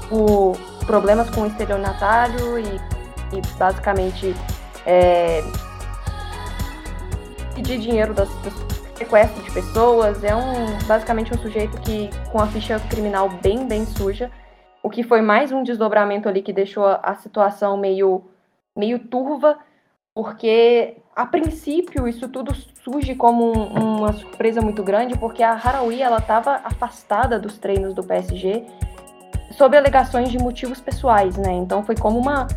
[0.10, 0.58] por
[0.92, 2.66] problemas com o estelionatário e,
[3.38, 4.36] e basicamente
[4.86, 5.42] é,
[7.56, 8.28] pedir dinheiro das,
[8.98, 10.22] sequestro de pessoas.
[10.22, 14.30] É um basicamente um sujeito que com a ficha criminal bem bem suja,
[14.84, 18.26] o que foi mais um desdobramento ali que deixou a, a situação meio
[18.76, 19.60] meio turva,
[20.14, 26.02] porque a princípio isso tudo surge como um, uma surpresa muito grande, porque a Harawi
[26.02, 28.66] ela estava afastada dos treinos do PSG
[29.52, 31.52] sob alegações de motivos pessoais, né?
[31.54, 32.48] Então foi como uma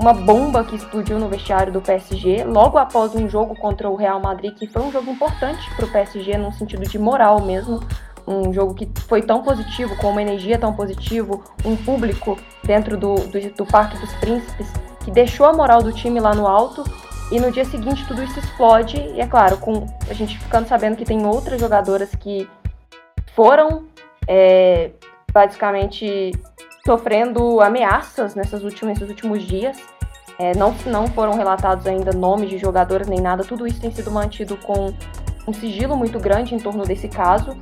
[0.00, 4.18] uma bomba que explodiu no vestiário do PSG logo após um jogo contra o Real
[4.18, 7.80] Madrid, que foi um jogo importante para o PSG num sentido de moral mesmo.
[8.26, 13.14] Um jogo que foi tão positivo, com uma energia tão positiva, um público dentro do,
[13.14, 14.72] do, do Parque dos Príncipes,
[15.04, 16.82] que deixou a moral do time lá no alto.
[17.30, 18.96] E no dia seguinte tudo isso explode.
[18.96, 22.48] E é claro, com a gente ficando sabendo que tem outras jogadoras que
[23.34, 23.84] foram
[24.26, 24.92] é,
[25.32, 26.32] basicamente
[26.84, 29.78] sofrendo ameaças nessas últimas, nesses últimos dias.
[30.38, 34.10] É, não, não foram relatados ainda nomes de jogadores nem nada, tudo isso tem sido
[34.10, 34.94] mantido com
[35.46, 37.56] um sigilo muito grande em torno desse caso.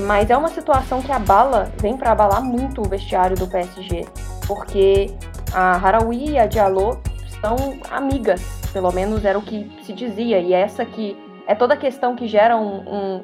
[0.00, 4.06] Mas é uma situação que abala, vem para abalar muito o vestiário do PSG,
[4.46, 5.12] porque
[5.52, 7.00] a Harawi e a Diallo
[7.40, 7.56] são
[7.90, 8.40] amigas,
[8.72, 11.16] pelo menos era o que se dizia, e essa que
[11.46, 13.22] é toda a questão que gera um, um,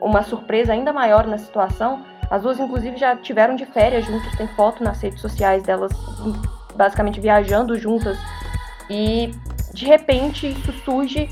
[0.00, 4.46] uma surpresa ainda maior na situação, as duas, inclusive, já tiveram de férias juntas, tem
[4.48, 5.90] foto nas redes sociais delas
[6.76, 8.16] basicamente viajando juntas.
[8.88, 9.34] E
[9.74, 11.28] de repente isso surge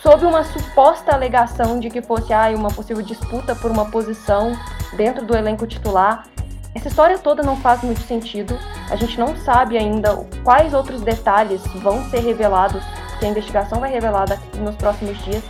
[0.00, 4.56] sob uma suposta alegação de que fosse ah, uma possível disputa por uma posição
[4.96, 6.26] dentro do elenco titular.
[6.74, 8.58] Essa história toda não faz muito sentido.
[8.90, 12.82] A gente não sabe ainda quais outros detalhes vão ser revelados,
[13.18, 14.26] que a investigação vai revelar
[14.58, 15.42] nos próximos dias.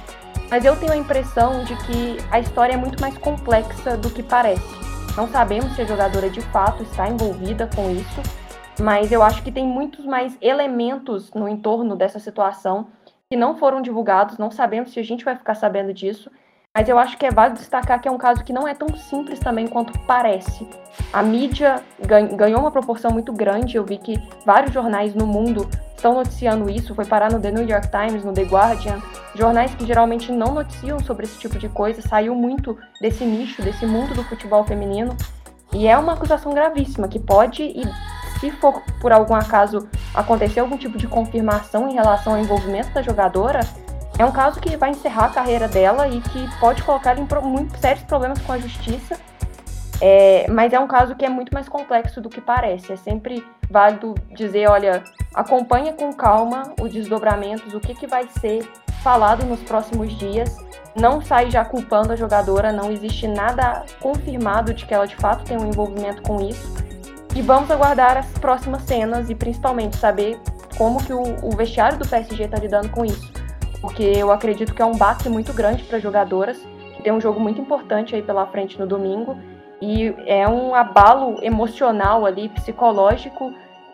[0.50, 4.22] Mas eu tenho a impressão de que a história é muito mais complexa do que
[4.22, 4.62] parece.
[5.16, 8.20] Não sabemos se a jogadora de fato está envolvida com isso,
[8.80, 12.88] mas eu acho que tem muitos mais elementos no entorno dessa situação
[13.30, 16.30] que não foram divulgados, não sabemos se a gente vai ficar sabendo disso,
[16.77, 18.89] mas eu acho que é válido destacar que é um caso que não é tão
[18.97, 20.69] simples também quanto parece.
[21.13, 21.81] A mídia
[22.37, 26.93] ganhou uma proporção muito grande, eu vi que vários jornais no mundo estão noticiando isso,
[26.93, 29.01] foi parar no The New York Times, no The Guardian,
[29.37, 33.87] jornais que geralmente não noticiam sobre esse tipo de coisa, saiu muito desse nicho, desse
[33.87, 35.17] mundo do futebol feminino,
[35.73, 37.85] e é uma acusação gravíssima que pode e
[38.41, 43.01] se for por algum acaso acontecer algum tipo de confirmação em relação ao envolvimento da
[43.01, 43.61] jogadora,
[44.18, 47.79] é um caso que vai encerrar a carreira dela e que pode colocar em muito
[47.79, 49.18] sérios problemas com a justiça
[50.00, 52.92] é, mas é um caso que é muito mais complexo do que parece.
[52.92, 58.68] É sempre válido dizer, olha, acompanha com calma os desdobramentos, o que, que vai ser
[59.03, 60.57] falado nos próximos dias.
[60.94, 65.44] Não sai já culpando a jogadora, não existe nada confirmado de que ela de fato
[65.44, 66.74] tem um envolvimento com isso.
[67.35, 70.38] E vamos aguardar as próximas cenas e principalmente saber
[70.79, 73.33] como que o, o vestiário do PSG está lidando com isso.
[73.85, 76.57] Porque eu acredito que é um baque muito grande para as jogadoras,
[76.97, 79.37] que tem um jogo muito importante aí pela frente no domingo
[79.79, 83.53] e é um abalo emocional ali, psicológico,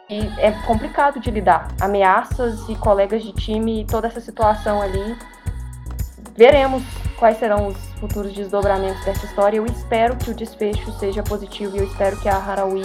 [0.08, 1.74] e é complicado de lidar.
[1.80, 5.18] Ameaças e colegas de time, toda essa situação ali.
[6.36, 6.84] Veremos
[7.18, 9.56] quais serão os futuros desdobramentos dessa história.
[9.56, 12.84] Eu espero que o desfecho seja positivo e eu espero que a Harawi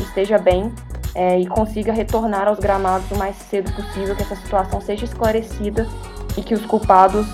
[0.00, 0.72] esteja bem
[1.14, 5.86] é, e consiga retornar aos gramados o mais cedo possível, que essa situação seja esclarecida
[6.36, 7.26] e que os culpados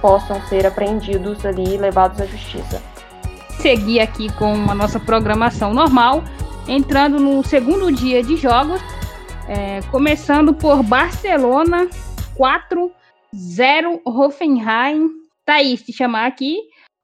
[0.00, 2.82] possam ser apreendidos ali e levados à justiça
[3.62, 6.24] seguir aqui com a nossa programação normal,
[6.66, 8.82] entrando no segundo dia de jogos,
[9.48, 11.88] é, começando por Barcelona
[12.36, 12.90] 4
[13.34, 15.08] 0 Hoffenheim.
[15.44, 16.56] Thaís, te chamar aqui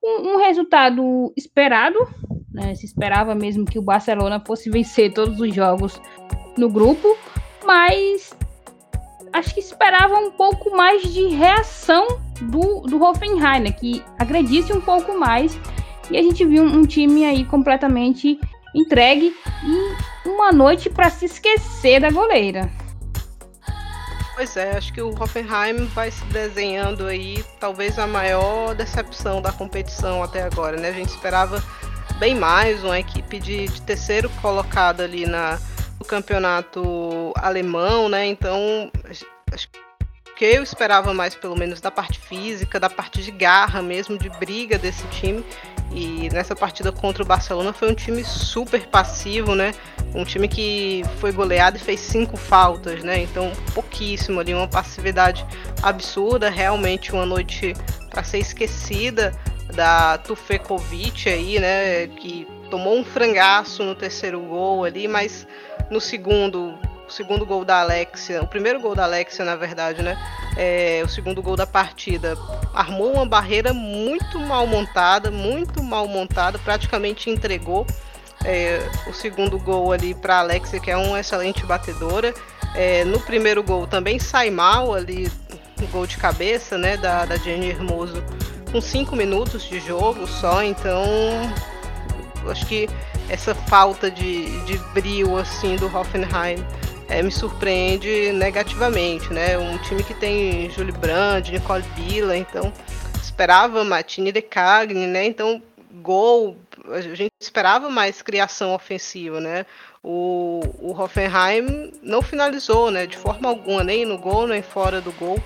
[0.05, 1.97] um, um resultado esperado.
[2.59, 2.75] Né?
[2.75, 6.01] Se esperava mesmo que o Barcelona fosse vencer todos os jogos
[6.57, 7.17] no grupo,
[7.65, 8.35] mas
[9.33, 13.71] acho que esperava um pouco mais de reação do, do Hoffenheim, né?
[13.71, 15.59] que agredisse um pouco mais
[16.11, 18.41] e a gente viu um time aí completamente
[18.75, 19.33] entregue
[19.65, 22.69] e uma noite para se esquecer da goleira.
[24.35, 29.53] Pois é, acho que o Hoffenheim vai se desenhando aí talvez a maior decepção da
[29.53, 30.91] competição até agora, né?
[30.91, 31.63] A gente esperava
[32.19, 35.59] bem mais, uma equipe de, de terceiro colocado ali na,
[35.99, 38.27] no campeonato alemão, né?
[38.27, 38.91] Então,
[39.53, 44.19] acho que eu esperava mais, pelo menos, da parte física, da parte de garra mesmo,
[44.19, 45.45] de briga desse time.
[45.91, 49.73] E nessa partida contra o Barcelona foi um time super passivo, né?
[50.15, 53.23] Um time que foi goleado e fez cinco faltas, né?
[53.23, 55.47] Então, pouquíssimo ali, uma passividade
[55.83, 56.51] absurda.
[56.51, 57.75] Realmente uma noite
[58.11, 59.33] para ser esquecida
[59.75, 62.07] da Tufekovic aí, né?
[62.09, 65.47] Que tomou um frangaço no terceiro gol ali, mas
[65.91, 70.17] no segundo o segundo gol da Alexia, o primeiro gol da Alexia, na verdade, né?
[70.59, 72.37] É, o segundo gol da partida,
[72.75, 77.87] armou uma barreira muito mal montada, muito mal montada, praticamente entregou
[78.45, 82.35] é, o segundo gol ali para Alexia, que é uma excelente batedora.
[82.75, 85.31] É, no primeiro gol também sai mal ali
[85.81, 88.23] no gol de cabeça, né, da, da Jenny Hermoso,
[88.71, 91.03] com cinco minutos de jogo só, então
[92.51, 92.89] acho que
[93.29, 96.65] essa falta de, de brio assim do Hoffenheim
[97.09, 99.59] é, me surpreende negativamente, né?
[99.59, 102.73] Um time que tem Julie Brand, Nicole Bila, então
[103.23, 105.25] esperava Matini de Cagne, né?
[105.25, 105.63] Então
[106.03, 106.57] gol,
[106.91, 109.65] a gente esperava mais criação ofensiva, né?
[110.03, 113.07] O, o Hoffenheim não finalizou, né?
[113.07, 115.43] De forma alguma, nem no gol, nem fora do gol.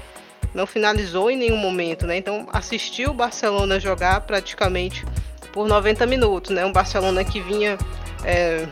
[0.54, 2.16] Não finalizou em nenhum momento, né?
[2.16, 5.04] Então assistiu o Barcelona jogar praticamente
[5.52, 6.64] por 90 minutos, né?
[6.64, 7.78] Um Barcelona que vinha
[8.24, 8.66] é,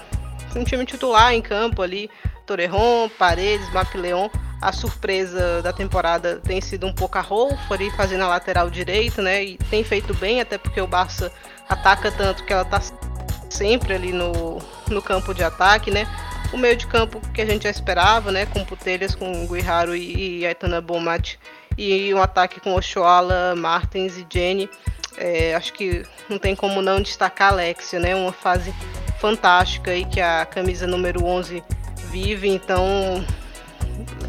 [0.56, 2.10] um time titular em campo ali,
[2.46, 4.28] Torrejon, Paredes, Mapleon.
[4.60, 9.42] A surpresa da temporada tem sido um pouco a Rolfari fazendo a lateral direita, né?
[9.42, 11.32] E tem feito bem, até porque o Barça
[11.66, 12.80] ataca tanto que ela tá
[13.48, 14.58] sempre ali no,
[14.88, 16.06] no campo de ataque, né?
[16.52, 18.44] O meio de campo que a gente já esperava, né?
[18.44, 21.36] Com Putelhas, com Guijarro e, e Aitana Bomat.
[21.82, 24.68] E um ataque com Oshoala, Martins e Jenny.
[25.16, 28.14] É, acho que não tem como não destacar a Alexia, né?
[28.14, 28.70] Uma fase
[29.18, 31.64] fantástica aí que a camisa número 11
[32.10, 33.24] vive, então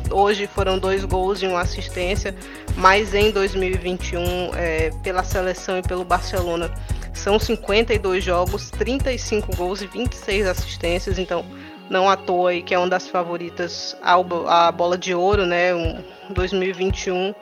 [0.10, 2.34] hoje foram dois gols e uma assistência,
[2.78, 6.74] mas em 2021, é, pela seleção e pelo Barcelona,
[7.14, 11.46] são 52 jogos, 35 gols e 26 assistências, então
[11.92, 15.76] não à toa aí que é uma das favoritas à bola de ouro, né?
[15.76, 17.36] Um 2021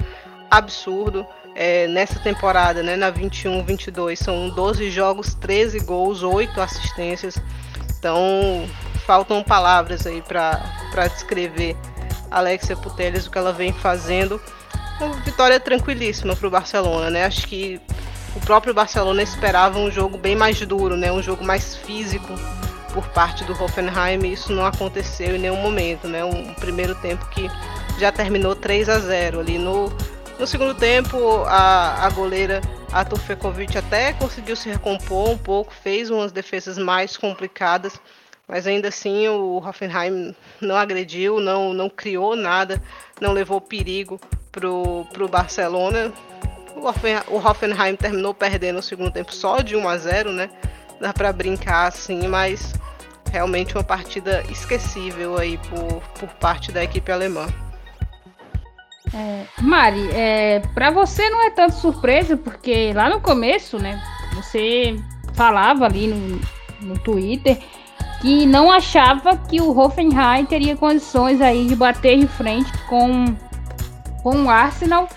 [0.50, 1.26] absurdo.
[1.56, 7.38] É, nessa temporada, né, na 21-22, são 12 jogos, 13 gols, 8 assistências.
[7.98, 8.66] Então,
[9.06, 11.76] faltam palavras aí para descrever
[12.32, 14.42] Alexia Putellas, o que ela vem fazendo.
[15.00, 17.26] Uma vitória tranquilíssima para o Barcelona, né?
[17.26, 17.80] Acho que
[18.36, 21.12] o próprio Barcelona esperava um jogo bem mais duro, né?
[21.12, 22.34] Um jogo mais físico
[23.00, 26.22] por parte do Hoffenheim isso não aconteceu em nenhum momento, né?
[26.22, 27.50] Um primeiro tempo que
[27.98, 29.90] já terminou 3 a 0 ali no
[30.38, 32.60] no segundo tempo a, a goleira
[32.92, 38.00] a Tufekovic até conseguiu se recompor um pouco, fez umas defesas mais complicadas,
[38.46, 42.82] mas ainda assim o Hoffenheim não agrediu, não, não criou nada,
[43.22, 44.20] não levou perigo
[44.52, 46.12] pro, pro Barcelona.
[46.76, 50.50] O, Hoffen, o Hoffenheim terminou perdendo o segundo tempo só de 1 a 0, né?
[51.00, 52.74] Dá para brincar assim, mas
[53.32, 57.48] realmente uma partida esquecível aí por, por parte da equipe alemã.
[59.14, 64.02] É, Mari, é, para você não é tanto surpresa, porque lá no começo, né,
[64.36, 64.96] você
[65.34, 66.42] falava ali no,
[66.82, 67.60] no Twitter
[68.22, 73.26] que não achava que o Hoffenheim teria condições aí de bater de frente com,
[74.22, 75.08] com o Arsenal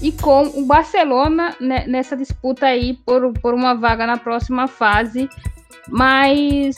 [0.00, 5.28] e com o Barcelona né, nessa disputa aí por, por uma vaga na próxima fase.
[5.88, 6.76] Mas,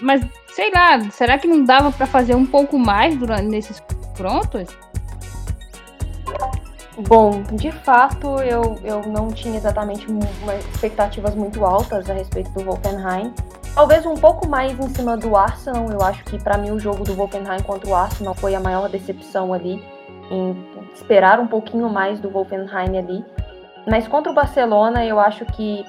[0.00, 4.68] mas sei lá, será que não dava para fazer um pouco mais durante nesses confrontos?
[7.08, 10.06] Bom, de fato, eu, eu não tinha exatamente
[10.72, 13.34] expectativas muito altas a respeito do Wolfenheim.
[13.74, 15.90] Talvez um pouco mais em cima do Arsenal.
[15.90, 18.88] Eu acho que para mim o jogo do Wolfenheim contra o Arsenal foi a maior
[18.88, 19.82] decepção ali,
[20.30, 20.56] em
[20.94, 23.24] esperar um pouquinho mais do Wolfenheim ali.
[23.86, 25.84] Mas contra o Barcelona, eu acho que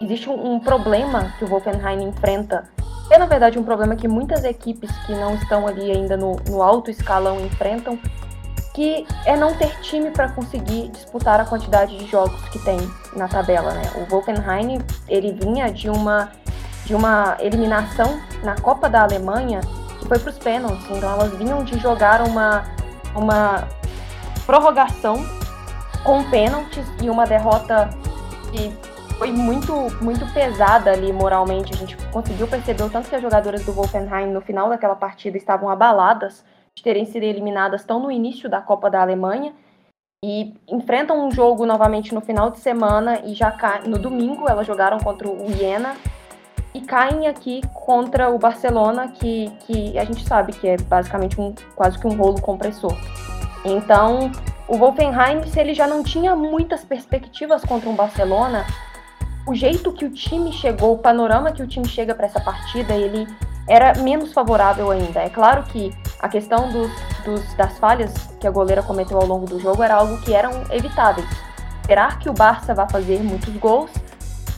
[0.00, 2.64] existe um, problema que o Wolfenheim enfrenta.
[3.10, 6.60] É na verdade um problema que muitas equipes que não estão ali ainda no, no
[6.60, 7.98] alto escalão enfrentam,
[8.74, 12.78] que é não ter time para conseguir disputar a quantidade de jogos que tem
[13.14, 13.82] na tabela, né?
[13.96, 14.78] O Wolfenheim,
[15.08, 16.30] ele vinha de uma
[16.84, 19.60] de uma eliminação na Copa da Alemanha
[19.98, 20.84] que foi para os pênaltis.
[20.88, 22.64] Então elas vinham de jogar uma,
[23.16, 23.68] uma
[24.44, 25.24] prorrogação
[26.04, 27.90] com pênaltis e uma derrota
[28.52, 28.72] que
[29.18, 31.72] foi muito, muito pesada ali moralmente.
[31.72, 35.36] A gente conseguiu perceber o tanto que as jogadoras do Wolfenheim no final daquela partida
[35.36, 36.44] estavam abaladas
[36.74, 39.54] de terem sido eliminadas tão no início da Copa da Alemanha
[40.24, 43.56] e enfrentam um jogo novamente no final de semana e já
[43.86, 45.96] no domingo elas jogaram contra o Iena
[46.76, 51.54] e caem aqui contra o Barcelona, que, que a gente sabe que é basicamente um,
[51.74, 52.94] quase que um rolo compressor.
[53.64, 54.30] Então,
[54.68, 58.66] o Wolfenheim, se ele já não tinha muitas perspectivas contra um Barcelona,
[59.46, 62.94] o jeito que o time chegou, o panorama que o time chega para essa partida,
[62.94, 63.26] ele
[63.66, 65.20] era menos favorável ainda.
[65.20, 66.90] É claro que a questão dos,
[67.24, 70.50] dos, das falhas que a goleira cometeu ao longo do jogo era algo que eram
[70.70, 71.26] evitáveis.
[71.80, 73.90] Esperar que o Barça vá fazer muitos gols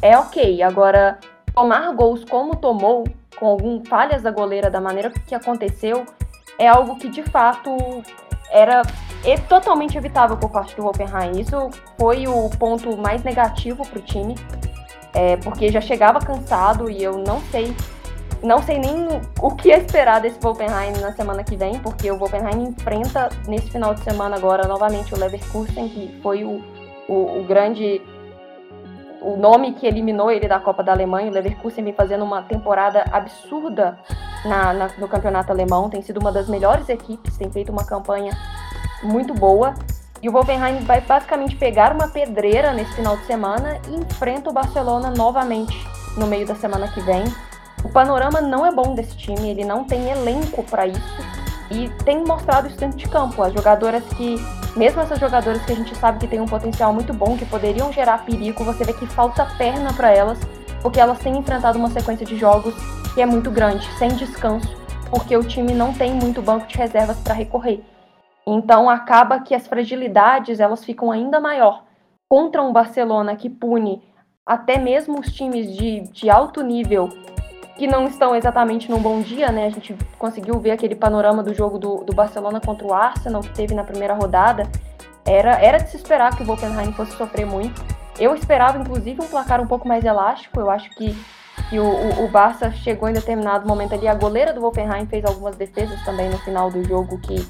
[0.02, 0.62] é ok.
[0.62, 1.18] Agora,
[1.54, 3.04] tomar gols como tomou,
[3.38, 6.04] com algumas falhas da goleira da maneira que aconteceu,
[6.58, 7.76] é algo que de fato
[8.50, 8.82] era
[9.48, 11.40] totalmente evitável por parte do Wolfenheim.
[11.40, 14.34] Isso foi o ponto mais negativo para o time,
[15.14, 17.74] é, porque já chegava cansado e eu não sei,
[18.42, 19.06] não sei nem
[19.40, 23.94] o que esperar desse Wolfenheim na semana que vem, porque o Wolfenheim enfrenta nesse final
[23.94, 26.62] de semana agora novamente o Leverkusen, que foi o,
[27.08, 28.00] o, o grande
[29.20, 33.04] o nome que eliminou ele da Copa da Alemanha, o Leverkusen vem fazendo uma temporada
[33.10, 33.98] absurda
[34.44, 38.36] na, na, no campeonato alemão, tem sido uma das melhores equipes, tem feito uma campanha
[39.02, 39.74] muito boa.
[40.20, 44.52] E o Wolfenheim vai basicamente pegar uma pedreira nesse final de semana e enfrenta o
[44.52, 45.76] Barcelona novamente
[46.16, 47.24] no meio da semana que vem.
[47.84, 51.37] O panorama não é bom desse time, ele não tem elenco para isso
[51.70, 53.42] e tem mostrado isso dentro de campo.
[53.42, 54.36] As jogadoras que
[54.76, 57.92] mesmo essas jogadoras que a gente sabe que tem um potencial muito bom, que poderiam
[57.92, 60.38] gerar perigo, você vê que falta perna para elas,
[60.80, 62.74] porque elas têm enfrentado uma sequência de jogos
[63.14, 64.76] que é muito grande, sem descanso,
[65.10, 67.82] porque o time não tem muito banco de reservas para recorrer.
[68.46, 71.84] Então acaba que as fragilidades elas ficam ainda maior
[72.28, 74.02] contra um Barcelona que pune
[74.46, 77.08] até mesmo os times de, de alto nível
[77.78, 79.66] que não estão exatamente num bom dia, né?
[79.66, 83.54] A gente conseguiu ver aquele panorama do jogo do, do Barcelona contra o Arsenal que
[83.54, 84.68] teve na primeira rodada.
[85.24, 87.80] Era, era de se esperar que o Wolfenheim fosse sofrer muito.
[88.18, 90.58] Eu esperava, inclusive, um placar um pouco mais elástico.
[90.58, 91.16] Eu acho que,
[91.70, 94.08] que o, o, o Barça chegou em determinado momento ali.
[94.08, 97.46] A goleira do Wolfenheim fez algumas defesas também no final do jogo que,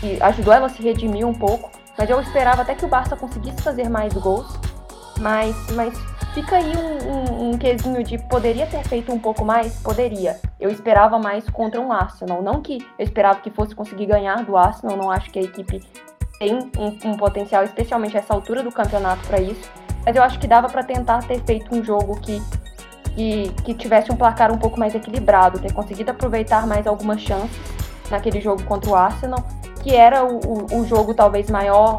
[0.00, 1.70] que ajudou ela a se redimir um pouco.
[1.96, 4.58] Mas eu esperava até que o Barça conseguisse fazer mais gols.
[5.20, 5.94] Mas, mas
[6.38, 9.74] Fica aí um, um, um quesinho de poderia ter feito um pouco mais?
[9.80, 10.38] Poderia.
[10.60, 12.40] Eu esperava mais contra um Arsenal.
[12.40, 15.82] Não que eu esperava que fosse conseguir ganhar do Arsenal, não acho que a equipe
[16.38, 16.70] tem um,
[17.04, 19.68] um potencial, especialmente essa altura do campeonato, para isso.
[20.06, 22.40] Mas eu acho que dava para tentar ter feito um jogo que,
[23.16, 27.58] que, que tivesse um placar um pouco mais equilibrado, ter conseguido aproveitar mais algumas chances
[28.12, 29.44] naquele jogo contra o Arsenal,
[29.82, 31.98] que era o, o, o jogo talvez maior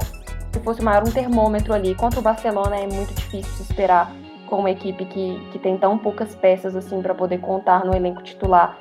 [0.53, 1.93] se fosse maior um termômetro ali.
[1.93, 4.09] Contra o Barcelona é muito difícil se esperar
[4.49, 8.23] com uma equipe que, que tem tão poucas peças assim para poder contar no elenco
[8.23, 8.77] titular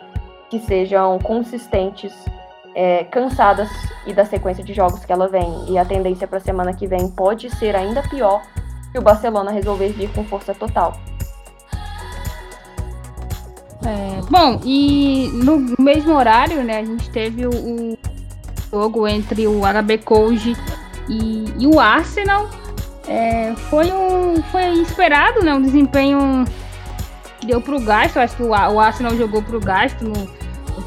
[0.48, 2.14] que sejam consistentes,
[2.74, 3.68] é, cansadas
[4.06, 5.70] e da sequência de jogos que ela vem.
[5.70, 8.42] E a tendência para a semana que vem pode ser ainda pior
[8.90, 10.94] se o Barcelona resolver vir com força total.
[13.84, 17.98] É, bom, e no mesmo horário, né, a gente teve o, o
[18.70, 20.56] jogo entre o HB Koji
[21.08, 22.48] e, e o Arsenal.
[23.08, 25.54] É, foi um foi esperado, né?
[25.54, 26.44] Um desempenho
[27.44, 28.16] deu pro gasto.
[28.16, 30.14] Eu acho que o, o Arsenal jogou pro gasto, no,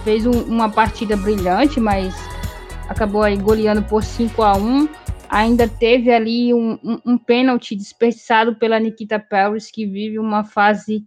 [0.04, 2.14] fez um, uma partida brilhante, mas
[2.88, 4.88] acabou aí goleando por 5 a 1
[5.32, 11.06] Ainda teve ali um, um, um pênalti desperdiçado pela Nikita Paris, que vive uma fase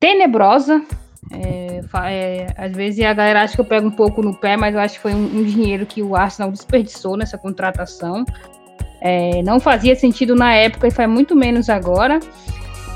[0.00, 0.84] tenebrosa.
[1.30, 1.80] É,
[2.10, 4.80] é, às vezes a galera acha que eu pego um pouco no pé, mas eu
[4.80, 8.24] acho que foi um, um dinheiro que o Arsenal desperdiçou nessa contratação.
[9.06, 12.18] É, não fazia sentido na época e faz muito menos agora.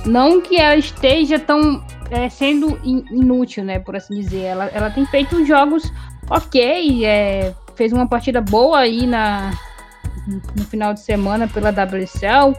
[0.07, 4.45] Não que ela esteja tão é, sendo in, inútil, né, por assim dizer.
[4.45, 5.93] Ela, ela tem feito jogos
[6.31, 9.53] ok, é, fez uma partida boa aí na,
[10.57, 12.57] no final de semana pela WSL.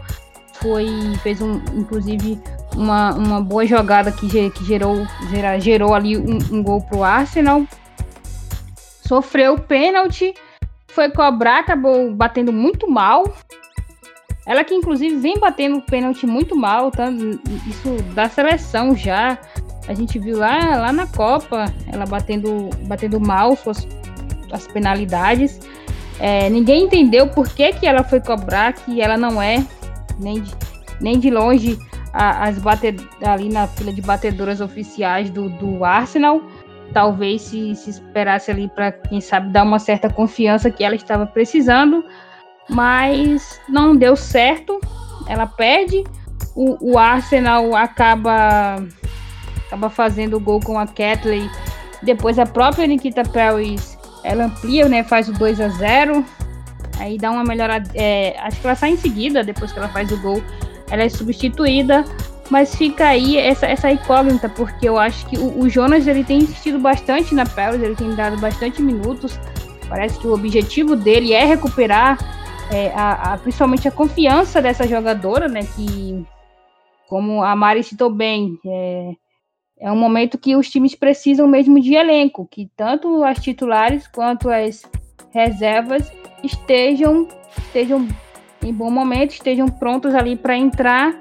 [0.62, 0.88] Foi,
[1.24, 2.40] fez um, inclusive
[2.76, 5.08] uma, uma boa jogada que, que gerou,
[5.60, 7.64] gerou, ali um, um gol pro Arsenal.
[9.02, 10.34] Sofreu pênalti,
[10.90, 13.24] foi cobrar, acabou batendo muito mal.
[14.46, 17.10] Ela que inclusive vem batendo pênalti muito mal, tá?
[17.68, 19.38] Isso da seleção já.
[19.88, 23.88] A gente viu lá, lá na Copa, ela batendo, batendo mal suas
[24.52, 25.60] as penalidades.
[26.20, 29.66] É, ninguém entendeu por que, que ela foi cobrar, que ela não é
[30.20, 30.52] nem de,
[31.00, 31.80] nem de longe
[32.12, 36.42] a, as bater, ali na fila de batedoras oficiais do, do Arsenal.
[36.94, 41.26] Talvez se, se esperasse ali para, quem sabe, dar uma certa confiança que ela estava
[41.26, 42.04] precisando,
[42.70, 44.80] mas não deu certo.
[45.28, 46.04] Ela perde.
[46.56, 48.84] O, o Arsenal acaba,
[49.68, 51.50] acaba fazendo o gol com a Catley.
[52.02, 55.04] Depois a própria Nikita Paris ela amplia, né?
[55.04, 56.26] Faz o 2 a 0
[57.00, 57.90] Aí dá uma melhorada.
[57.94, 60.42] É, acho que ela sai em seguida, depois que ela faz o gol
[60.92, 62.04] ela é substituída.
[62.50, 66.40] Mas fica aí essa, essa incógnita, porque eu acho que o, o Jonas ele tem
[66.40, 69.40] insistido bastante na Paris, ele tem dado bastante minutos.
[69.88, 72.18] Parece que o objetivo dele é recuperar
[72.72, 75.62] é, a, a, principalmente a confiança dessa jogadora, né?
[75.76, 76.26] Que,
[77.08, 79.12] como a Mari citou bem, é,
[79.80, 84.50] é um momento que os times precisam mesmo de elenco, que tanto as titulares quanto
[84.50, 84.84] as
[85.32, 86.12] reservas
[86.44, 87.28] estejam,
[87.58, 88.08] estejam
[88.64, 91.20] em bom momento, estejam prontos ali para entrar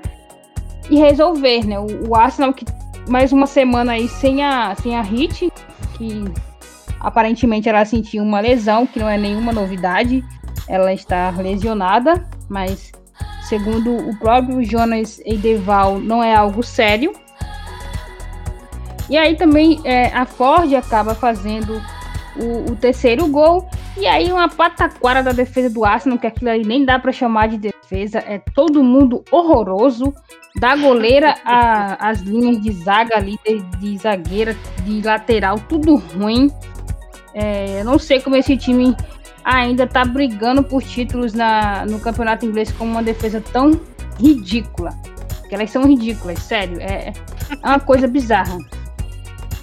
[0.90, 1.78] e resolver, né?
[1.78, 2.64] O, o, Arsenal que
[3.08, 5.50] mais uma semana aí sem a sem a Hit,
[5.96, 6.24] que
[7.00, 10.24] aparentemente ela sentiu uma lesão, que não é nenhuma novidade.
[10.68, 12.92] Ela está lesionada, mas
[13.42, 17.12] segundo o próprio Jonas Eideval, não é algo sério.
[19.08, 21.80] E aí também é, a Ford acaba fazendo
[22.38, 23.68] o, o, terceiro gol.
[23.96, 27.48] E aí uma pataquara da defesa do Arsenal, que aquilo aí nem dá para chamar
[27.48, 28.18] de defesa.
[28.18, 30.14] É todo mundo horroroso.
[30.56, 36.50] Da goleira às linhas de zaga ali, de, de zagueira, de lateral, tudo ruim.
[37.34, 38.96] É, não sei como esse time
[39.44, 43.80] ainda tá brigando por títulos na, no campeonato inglês com uma defesa tão
[44.18, 44.90] ridícula.
[45.48, 46.78] Que elas são ridículas, sério.
[46.80, 47.12] É,
[47.50, 48.58] é uma coisa bizarra.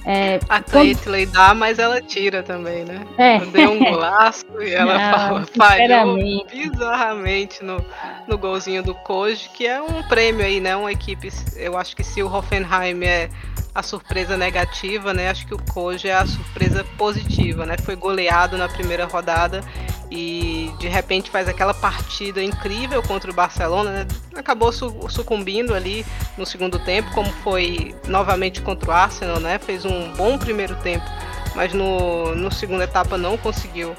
[0.06, 3.06] É, a Caitlyn dá, mas ela tira também, né?
[3.18, 3.39] É.
[3.39, 7.84] Deu um golaço e ela Não, fala, falhou bizarramente no,
[8.28, 10.76] no golzinho do Koji, que é um prêmio aí, né?
[10.76, 13.30] Uma equipe, eu acho que se o Hoffenheim é
[13.74, 15.30] a surpresa negativa, né?
[15.30, 17.76] Acho que o Koji é a surpresa positiva, né?
[17.78, 19.62] Foi goleado na primeira rodada
[20.12, 24.08] e de repente faz aquela partida incrível contra o Barcelona, né?
[24.36, 26.06] acabou sucumbindo ali
[26.38, 29.58] no segundo tempo, como foi novamente contra o Arsenal, né?
[29.58, 31.06] Fez um bom primeiro tempo,
[31.56, 33.95] mas no, no segunda etapa não conseguiu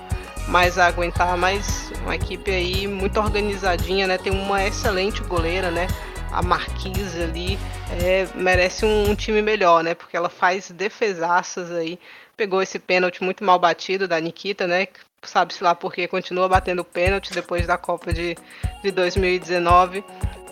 [0.49, 4.19] mais aguentar, mas uma equipe aí muito organizadinha, né?
[4.19, 5.89] Tem uma excelente goleira, né?
[6.37, 7.59] a Marquise ali
[8.03, 9.95] é, merece um, um, time melhor, né?
[9.95, 11.99] Porque ela faz defesaças aí.
[12.37, 14.87] Pegou esse pênalti muito mal batido da Nikita, né?
[15.27, 18.37] Sabe-se lá porque continua batendo pênalti depois da Copa de,
[18.83, 20.05] de 2019.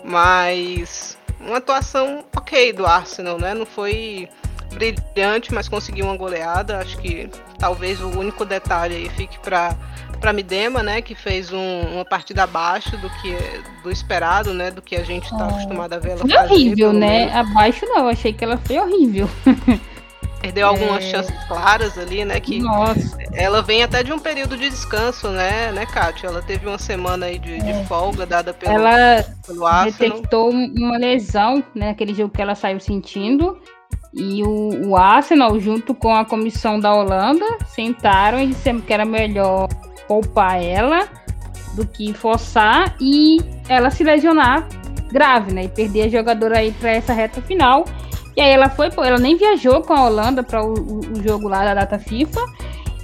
[0.03, 3.53] Mas uma atuação ok do Arsenal, né?
[3.53, 4.29] Não foi
[4.73, 6.79] brilhante, mas conseguiu uma goleada.
[6.79, 9.75] Acho que talvez o único detalhe aí fique para
[10.19, 13.35] para Midema, né, que fez um, uma partida abaixo do que
[13.83, 15.49] do esperado, né, do que a gente está oh.
[15.49, 16.53] acostumado a ver ela foi fazer.
[16.53, 17.25] horrível, né?
[17.25, 17.35] Menos.
[17.35, 19.29] Abaixo não, achei que ela foi horrível.
[20.41, 21.09] Perdeu algumas é...
[21.09, 22.39] chances claras ali, né?
[22.39, 23.17] Que Nossa.
[23.33, 26.27] ela vem até de um período de descanso, né, né, Kátia?
[26.27, 27.59] Ela teve uma semana aí de, é.
[27.59, 32.79] de folga dada pelo, ela pelo detectou uma lesão, né, naquele jogo que ela saiu
[32.79, 33.57] sentindo.
[34.13, 39.03] E o, o Arsenal, junto com a comissão da Holanda, sentaram e disseram que era
[39.03, 39.67] melhor
[40.07, 41.09] poupar ela
[41.75, 44.65] do que forçar e ela se lesionar
[45.11, 45.65] grave, né?
[45.65, 47.85] E perder a jogadora aí para essa reta final.
[48.35, 51.63] E aí ela foi, ela nem viajou com a Holanda para o, o, jogo lá
[51.63, 52.41] da data FIFA.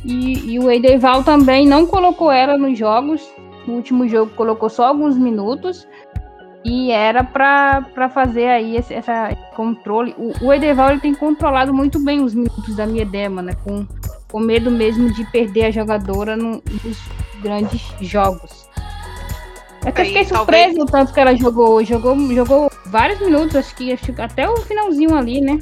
[0.04, 3.22] E, e o Eideval também não colocou ela nos jogos.
[3.66, 5.88] No último jogo colocou só alguns minutos.
[6.66, 10.14] E era para fazer aí esse essa controle.
[10.18, 13.54] O, o Edeval ele tem controlado muito bem os minutos da Miedema, né?
[13.64, 13.88] Com,
[14.32, 17.00] com medo mesmo de perder a jogadora no, nos
[17.42, 18.61] grandes jogos.
[19.86, 20.92] Até fiquei surpreso talvez...
[20.92, 21.84] tanto que ela jogou.
[21.84, 25.60] Jogou, jogou vários minutos, acho que, acho que até o finalzinho ali, né?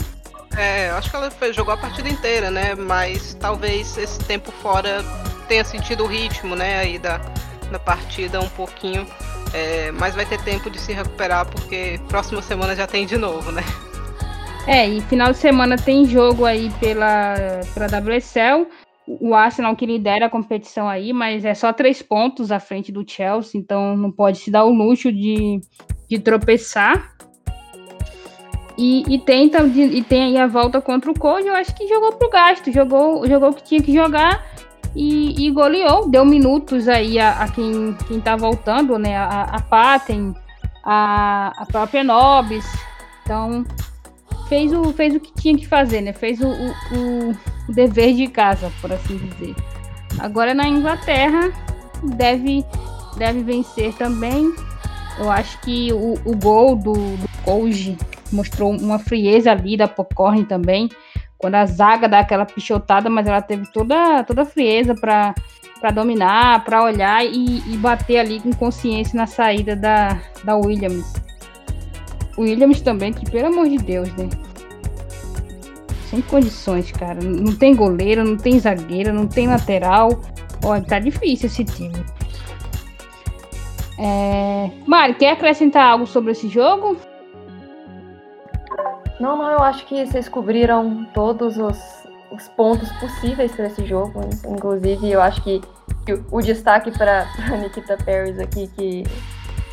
[0.58, 2.76] É, acho que ela foi, jogou a partida inteira, né?
[2.76, 5.04] Mas talvez esse tempo fora
[5.48, 6.80] tenha sentido o ritmo, né?
[6.80, 7.20] Aí da,
[7.72, 9.08] da partida um pouquinho.
[9.54, 13.52] É, mas vai ter tempo de se recuperar porque próxima semana já tem de novo,
[13.52, 13.64] né?
[14.68, 17.36] É, e final de semana tem jogo aí pela,
[17.74, 18.68] pela WSL.
[19.20, 23.04] O Arsenal que lidera a competição aí, mas é só três pontos à frente do
[23.08, 25.60] Chelsea, então não pode se dar o luxo de,
[26.08, 27.16] de tropeçar.
[28.78, 32.14] E, e, tenta, e tem aí a volta contra o Code, eu acho que jogou
[32.14, 34.46] pro gasto, jogou, jogou o que tinha que jogar
[34.96, 39.18] e, e goleou, deu minutos aí a, a, quem, quem tá voltando, né?
[39.18, 40.34] A, a Paten,
[40.84, 42.66] a, a própria Nobis.
[43.24, 43.64] Então,
[44.50, 46.12] fez o, fez o que tinha que fazer, né?
[46.12, 47.32] Fez o, o,
[47.70, 49.56] o dever de casa, por assim dizer.
[50.20, 51.52] Agora na Inglaterra
[52.16, 52.66] deve,
[53.18, 54.52] deve vencer também.
[55.20, 57.98] Eu acho que o, o gol do, do Koji
[58.32, 60.90] mostrou uma frieza ali da Pocorn também
[61.38, 65.34] quando a zaga dá aquela pichotada, mas ela teve toda, toda a frieza para
[65.80, 71.14] para dominar, para olhar e, e, bater ali com consciência na saída da, da Williams.
[72.40, 74.30] O Williams também, que pelo amor de Deus, né?
[76.10, 77.20] Sem condições, cara.
[77.22, 80.22] Não tem goleiro, não tem zagueiro, não tem lateral.
[80.64, 82.02] Olha, tá difícil esse time.
[84.00, 84.72] É...
[84.88, 86.96] Mário, quer acrescentar algo sobre esse jogo?
[89.20, 91.78] Não, não, eu acho que vocês cobriram todos os,
[92.32, 94.22] os pontos possíveis para esse jogo.
[94.48, 95.62] Inclusive, eu acho que,
[96.06, 97.28] que o, o, destaque para
[97.62, 99.04] Nikita Paris aqui, que,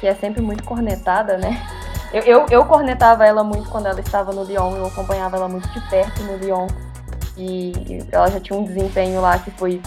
[0.00, 1.64] que é sempre muito cornetada, né?
[2.12, 5.68] Eu, eu, eu, cornetava ela muito quando ela estava no Lyon, eu acompanhava ela muito
[5.68, 6.66] de perto no Lyon.
[7.36, 9.82] E ela já tinha um desempenho lá que foi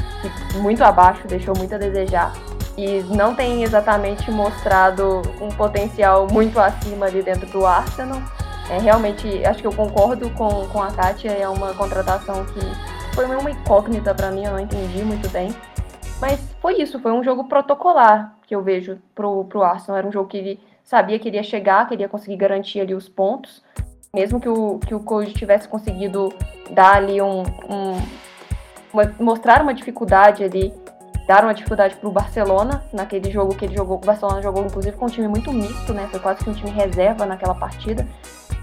[0.56, 2.34] muito abaixo, deixou muito a desejar.
[2.78, 8.22] E não tem exatamente mostrado um potencial muito acima ali dentro do Arsenal.
[8.70, 12.60] É, realmente, acho que eu concordo com, com a Kátia, é uma contratação que
[13.16, 15.54] foi uma incógnita para mim, eu não entendi muito bem.
[16.22, 19.98] Mas foi isso, foi um jogo protocolar que eu vejo pro, pro Arsenal.
[19.98, 20.60] Era um jogo que
[20.90, 23.62] sabia que iria chegar, que iria conseguir garantir ali os pontos.
[24.12, 26.34] Mesmo que o, que o Code tivesse conseguido
[26.72, 28.02] dar ali um, um
[28.92, 30.74] uma, mostrar uma dificuldade ali,
[31.28, 33.98] dar uma dificuldade para o Barcelona naquele jogo que ele jogou.
[33.98, 36.08] O Barcelona jogou inclusive com um time muito misto, né?
[36.10, 38.08] Foi quase que um time reserva naquela partida.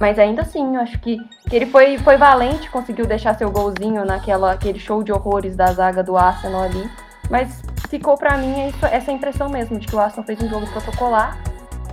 [0.01, 1.19] Mas ainda assim, eu acho que,
[1.49, 5.67] que ele foi, foi valente, conseguiu deixar seu golzinho naquela aquele show de horrores da
[5.67, 6.91] zaga do Arsenal ali.
[7.31, 10.67] Mas ficou para mim isso, essa impressão mesmo de que o Arsenal fez um jogo
[10.67, 11.39] protocolar,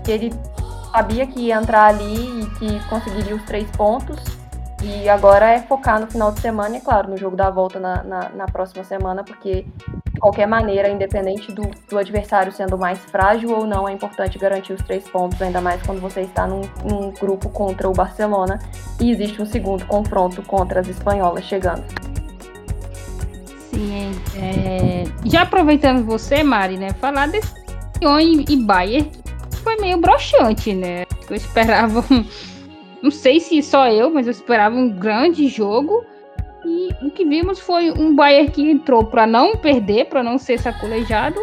[0.04, 0.34] que ele
[0.92, 4.20] sabia que ia entrar ali e que conseguiria os três pontos.
[4.84, 8.04] E agora é focar no final de semana e, claro, no jogo da volta na,
[8.04, 9.66] na, na próxima semana, porque
[10.20, 14.82] qualquer maneira, independente do, do, adversário sendo mais frágil ou não, é importante garantir os
[14.82, 18.60] três pontos, ainda mais quando você está num, num grupo contra o Barcelona
[19.00, 21.84] e existe um segundo confronto contra as espanholas chegando.
[23.70, 27.64] Sim, é, já aproveitando você, Mari, né, falar desse
[28.50, 29.23] e Bayern
[29.64, 31.06] foi meio broxante, né?
[31.30, 32.26] Eu esperava um,
[33.02, 36.06] não sei se só eu, mas eu esperava um grande jogo
[36.66, 40.60] e o que vimos foi um Bayern que entrou para não perder, para não ser
[40.60, 41.40] sacolejado,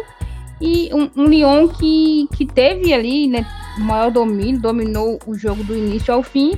[0.59, 3.45] e um, um, Lyon que, que teve ali né,
[3.79, 6.53] maior domínio, dominou o jogo do início ao fim,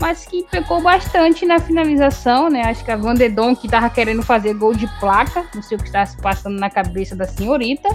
[0.00, 2.62] mas que pecou bastante na finalização, né?
[2.62, 5.86] Acho que a Vandedon que estava querendo fazer gol de placa, não sei o que
[5.86, 7.88] estava se passando na cabeça da senhorita,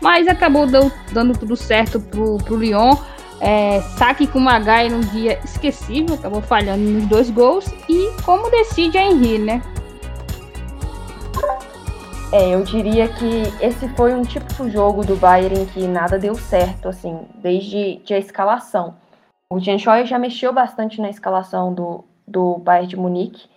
[0.00, 2.96] mas acabou dando, dando tudo certo pro, pro Lyon
[3.40, 7.66] é, saque com Magai num dia esquecível, acabou falhando nos dois gols.
[7.88, 9.62] E como decide a Henry, né?
[12.32, 14.38] É, eu diria que esse foi um de
[14.70, 18.94] jogo do Bayern que nada deu certo, assim, desde de a escalação.
[19.52, 23.48] O Jean Scheuer já mexeu bastante na escalação do, do Bayern de Munique.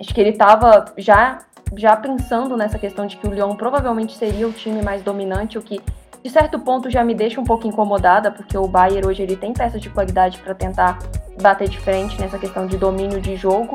[0.00, 1.40] Acho que ele estava já,
[1.76, 5.62] já pensando nessa questão de que o Lyon provavelmente seria o time mais dominante, o
[5.62, 5.80] que
[6.22, 9.52] de certo ponto já me deixa um pouco incomodada, porque o Bayern hoje ele tem
[9.52, 10.98] peças de qualidade para tentar
[11.40, 13.74] bater de frente nessa questão de domínio de jogo,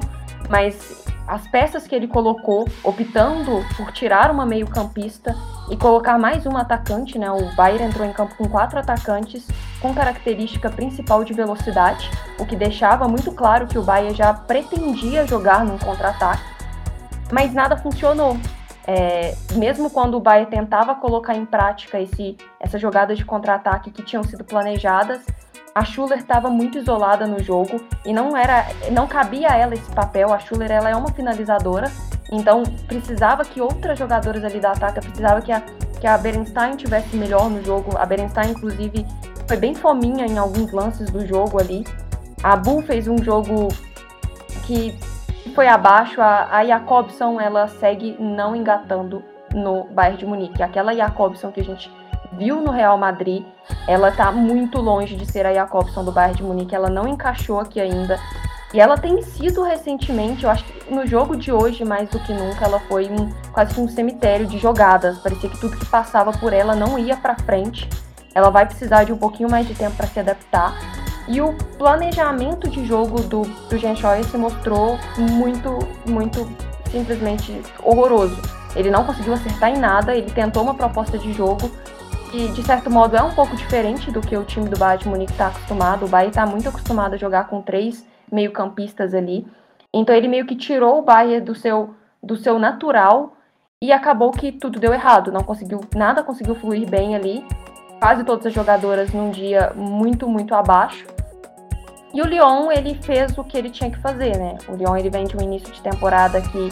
[0.50, 5.36] mas as peças que ele colocou, optando por tirar uma meio-campista
[5.72, 7.32] e colocar mais um atacante, né?
[7.32, 9.48] O Bayern entrou em campo com quatro atacantes
[9.82, 15.26] com característica principal de velocidade, o que deixava muito claro que o Bayern já pretendia
[15.26, 16.44] jogar num contra-ataque,
[17.32, 18.38] mas nada funcionou.
[18.88, 24.04] É, mesmo quando o Bayern tentava colocar em prática esse, essa jogada de contra-ataque que
[24.04, 25.26] tinham sido planejadas,
[25.74, 29.92] a Schuller estava muito isolada no jogo e não era, não cabia a ela esse
[29.92, 30.32] papel.
[30.32, 31.92] A Schuller ela é uma finalizadora,
[32.32, 35.62] então precisava que outras jogadoras ali da ataque, precisava que a,
[36.00, 37.98] que a Berenstein tivesse melhor no jogo.
[37.98, 39.06] A Berenstein, inclusive,
[39.48, 41.84] foi bem fominha em alguns lances do jogo ali.
[42.42, 43.68] A Bull fez um jogo
[44.66, 44.98] que
[45.56, 50.62] foi abaixo, a, a Jacobson ela segue não engatando no Bayern de Munique.
[50.62, 51.90] Aquela Jacobson que a gente
[52.34, 53.46] viu no Real Madrid,
[53.88, 57.62] ela tá muito longe de ser a Jacobson do Bayern de Munique, ela não encaixou
[57.62, 58.20] aqui ainda.
[58.74, 62.34] E ela tem sido recentemente, eu acho que no jogo de hoje, mais do que
[62.34, 65.18] nunca, ela foi um, quase que um cemitério de jogadas.
[65.20, 67.88] Parecia que tudo que passava por ela não ia para frente.
[68.34, 70.74] Ela vai precisar de um pouquinho mais de tempo para se adaptar.
[71.28, 76.48] E o planejamento de jogo do, do Jean se mostrou muito, muito
[76.92, 78.40] simplesmente horroroso.
[78.76, 81.72] Ele não conseguiu acertar em nada, ele tentou uma proposta de jogo
[82.30, 85.10] que, de certo modo, é um pouco diferente do que o time do Bayern de
[85.10, 86.06] Munique está acostumado.
[86.06, 89.48] O Bayern está muito acostumado a jogar com três meio-campistas ali.
[89.94, 93.38] Então ele meio que tirou o Bayern do seu, do seu natural
[93.82, 95.32] e acabou que tudo deu errado.
[95.32, 97.46] Não conseguiu, nada conseguiu fluir bem ali.
[98.00, 101.15] Quase todas as jogadoras num dia muito, muito abaixo.
[102.16, 104.58] E o Lyon, ele fez o que ele tinha que fazer, né?
[104.70, 106.70] O Lyon, ele vem de um início de temporada que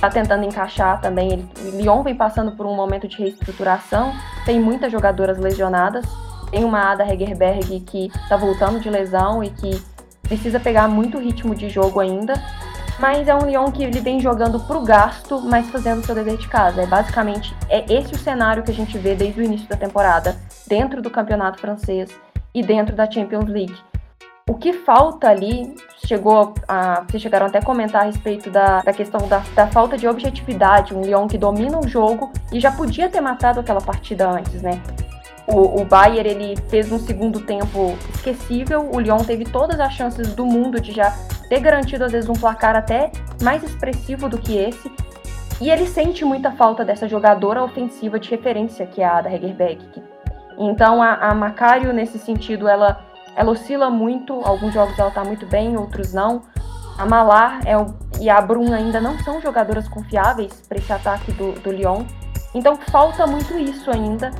[0.00, 1.32] tá tentando encaixar também.
[1.32, 4.12] Ele, o Lyon vem passando por um momento de reestruturação,
[4.44, 6.04] tem muitas jogadoras lesionadas.
[6.50, 9.80] Tem uma Ada Hegerberg que tá voltando de lesão e que
[10.22, 12.34] precisa pegar muito ritmo de jogo ainda.
[12.98, 16.48] Mas é um Lyon que ele vem jogando pro gasto, mas fazendo seu dever de
[16.48, 16.82] casa.
[16.82, 20.36] É basicamente é esse o cenário que a gente vê desde o início da temporada,
[20.66, 22.10] dentro do campeonato francês
[22.52, 23.89] e dentro da Champions League
[24.50, 28.92] O que falta ali, chegou a, vocês chegaram até a comentar a respeito da, da
[28.92, 33.08] questão da, da falta de objetividade, um Lyon que domina o jogo e já podia
[33.08, 34.82] ter matado aquela partida antes, né?
[35.46, 38.90] O, o Bayern ele fez um segundo tempo esquecível.
[38.92, 41.16] O Lyon teve todas as chances do mundo de já
[41.48, 44.90] ter garantido às vezes um placar até mais expressivo do que esse.
[45.60, 50.02] E ele sente muita falta dessa jogadora ofensiva de referência que é a Ada Hegerbeck.
[50.58, 54.32] Então a, a Macario nesse sentido ela ela oscila muito.
[54.44, 56.42] Alguns jogos ela está muito bem, outros não.
[56.98, 57.74] A Malar é
[58.20, 62.04] e a Brun ainda não são jogadoras confiáveis para esse ataque do, do Lyon.
[62.54, 64.30] Então falta muito isso ainda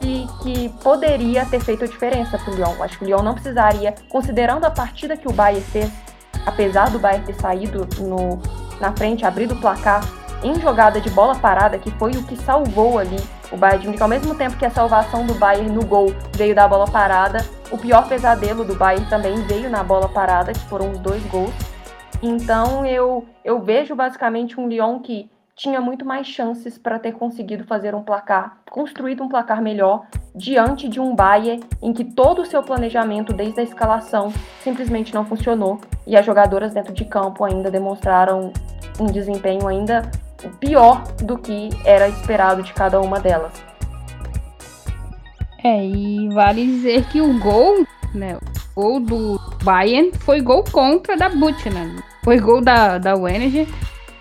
[0.00, 2.82] que, que poderia ter feito a diferença para o Lyon.
[2.82, 5.90] Acho que o Lyon não precisaria, considerando a partida que o Bayern fez,
[6.44, 8.38] apesar do Bayern ter saído no,
[8.80, 10.04] na frente, abrido o placar
[10.42, 13.16] em jogada de bola parada, que foi o que salvou ali
[13.54, 14.02] o Bayern de Munique.
[14.02, 17.38] Ao mesmo tempo que a salvação do Bayern no gol veio da bola parada,
[17.70, 21.54] o pior pesadelo do Bayern também veio na bola parada, que foram os dois gols.
[22.22, 27.64] Então eu, eu vejo basicamente um Lyon que tinha muito mais chances para ter conseguido
[27.64, 32.46] fazer um placar, construído um placar melhor diante de um Bayern em que todo o
[32.46, 34.32] seu planejamento desde a escalação
[34.62, 38.52] simplesmente não funcionou e as jogadoras dentro de campo ainda demonstraram
[38.98, 40.02] um desempenho ainda
[40.60, 43.52] pior do que era esperado de cada uma delas.
[45.62, 48.38] É, e vale dizer que o gol, né,
[48.76, 52.02] o gol do Bayern foi gol contra da Butchner.
[52.22, 53.66] Foi gol da, da Wenner.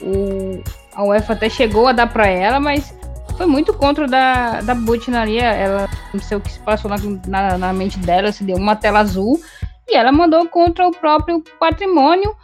[0.01, 0.61] O
[0.95, 2.95] a UEFA até chegou a dar para ela, mas
[3.35, 5.43] foi muito contra da, da Butinaria.
[5.43, 6.97] Ela não sei o que se passou na,
[7.27, 9.39] na, na, mente dela, se deu uma tela azul.
[9.87, 12.35] E ela mandou contra o próprio patrimônio.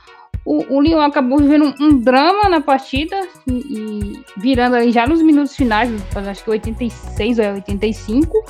[0.49, 5.05] O, o Lyon acabou vivendo um, um drama na partida e, e, virando ali já
[5.05, 5.91] nos minutos finais,
[6.27, 8.45] acho que 86 ou 85,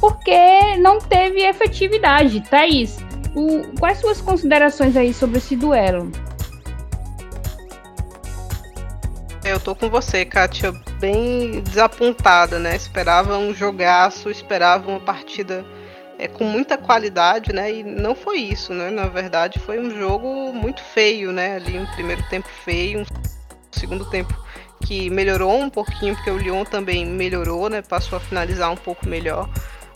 [0.00, 2.40] porque não teve efetividade.
[2.50, 2.98] Thaís,
[3.36, 6.10] o, quais suas considerações aí sobre esse duelo?
[9.44, 12.74] Eu tô com você, Kátia, bem desapontada, né?
[12.74, 15.64] Esperava um jogaço, esperava uma partida
[16.20, 17.72] é, com muita qualidade, né?
[17.72, 18.90] E não foi isso, né?
[18.90, 21.56] Na verdade, foi um jogo muito feio, né?
[21.56, 23.06] Ali um primeiro tempo feio, um
[23.72, 24.38] segundo tempo
[24.84, 27.80] que melhorou um pouquinho, porque o Lyon também melhorou, né?
[27.80, 29.48] Passou a finalizar um pouco melhor.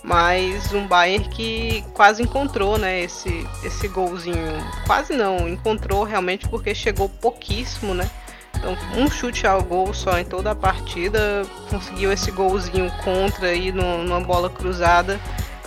[0.02, 3.02] Mas um Bayern que quase encontrou, né?
[3.02, 4.52] Esse, esse golzinho.
[4.86, 8.10] Quase não, encontrou realmente porque chegou pouquíssimo, né?
[8.56, 13.70] Então, um chute ao gol só em toda a partida, conseguiu esse golzinho contra aí
[13.70, 15.20] numa bola cruzada.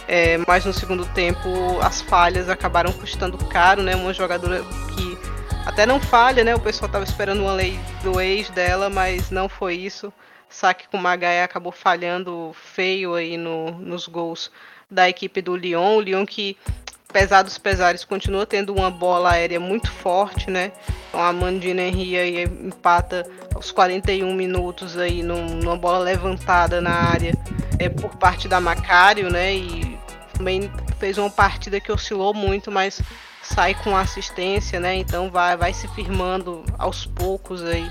[0.07, 1.49] É, mas no segundo tempo
[1.81, 3.95] as falhas acabaram custando caro, né?
[3.95, 4.63] Uma jogadora
[4.95, 5.17] que
[5.65, 6.55] até não falha, né?
[6.55, 10.13] O pessoal estava esperando uma lei do ex dela, mas não foi isso.
[10.49, 14.49] Saque com Magaia acabou falhando feio aí no, nos gols
[14.89, 15.97] da equipe do Lyon.
[15.97, 16.57] O Lyon que
[17.09, 20.71] apesar dos pesares, continua tendo uma bola aérea muito forte, né?
[21.07, 27.33] Então a Mandina Henry aí empata aos 41 minutos aí numa bola levantada na área
[27.79, 29.55] é, por parte da Macário, né?
[29.55, 29.97] E
[30.33, 33.01] também fez uma partida que oscilou muito, mas
[33.41, 34.95] sai com assistência, né?
[34.95, 37.89] Então vai, vai se firmando aos poucos aí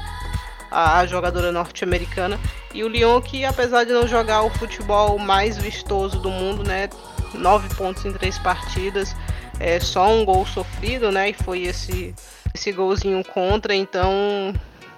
[0.71, 2.39] a, a jogadora norte-americana.
[2.75, 6.91] E o Lyon que apesar de não jogar o futebol mais vistoso do mundo, né?
[7.39, 9.15] Nove pontos em três partidas,
[9.59, 11.31] é só um gol sofrido, né?
[11.31, 12.15] E foi esse
[12.55, 14.11] esse golzinho contra, então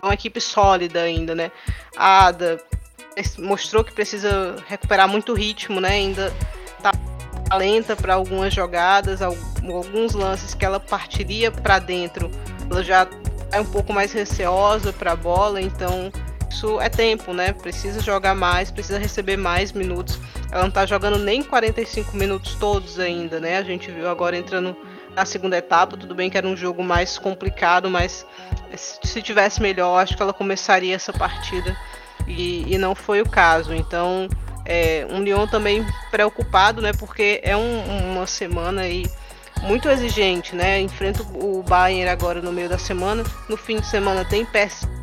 [0.00, 1.50] é uma equipe sólida ainda, né?
[1.96, 2.58] A Ada
[3.38, 5.90] mostrou que precisa recuperar muito ritmo, né?
[5.90, 6.32] Ainda
[6.80, 6.92] tá
[7.56, 12.30] lenta para algumas jogadas, alguns lances que ela partiria para dentro,
[12.70, 13.08] ela já
[13.50, 16.12] é um pouco mais receosa para a bola, então
[16.50, 17.52] isso é tempo, né?
[17.52, 20.18] Precisa jogar mais, precisa receber mais minutos.
[20.50, 23.58] Ela não tá jogando nem 45 minutos todos ainda, né?
[23.58, 24.76] A gente viu agora entrando
[25.14, 25.96] na segunda etapa.
[25.96, 28.26] Tudo bem que era um jogo mais complicado, mas
[28.74, 31.76] se tivesse melhor, acho que ela começaria essa partida.
[32.26, 33.74] E, e não foi o caso.
[33.74, 34.28] Então,
[34.64, 36.92] é, um Lyon também preocupado, né?
[36.92, 39.06] Porque é um, uma semana aí
[39.62, 40.80] muito exigente, né?
[40.80, 43.22] Enfrenta o Bayern agora no meio da semana.
[43.48, 44.97] No fim de semana tem PSG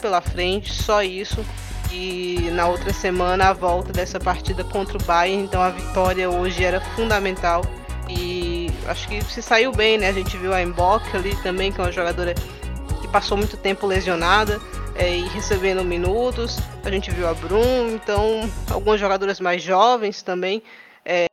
[0.00, 1.44] pela frente, só isso.
[1.92, 6.64] E na outra semana a volta dessa partida contra o Bayern, então a vitória hoje
[6.64, 7.62] era fundamental.
[8.08, 10.08] E acho que se saiu bem, né?
[10.08, 12.34] A gente viu a Mbok ali também, que é uma jogadora
[13.00, 14.60] que passou muito tempo lesionada
[14.94, 16.58] é, e recebendo minutos.
[16.84, 20.62] A gente viu a Brum, então algumas jogadoras mais jovens também.
[21.04, 21.26] É,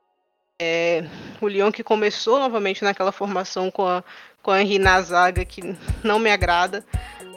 [0.62, 1.06] é,
[1.42, 4.04] o Lyon que começou novamente naquela formação com a,
[4.42, 6.84] com a Henri na zaga, que não me agrada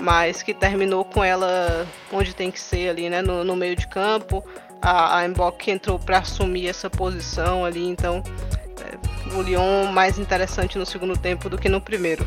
[0.00, 3.86] mas que terminou com ela onde tem que ser ali, né, no, no meio de
[3.88, 4.44] campo.
[4.80, 8.22] A, a Mbok entrou para assumir essa posição ali, então
[8.80, 12.26] é, o Lyon mais interessante no segundo tempo do que no primeiro.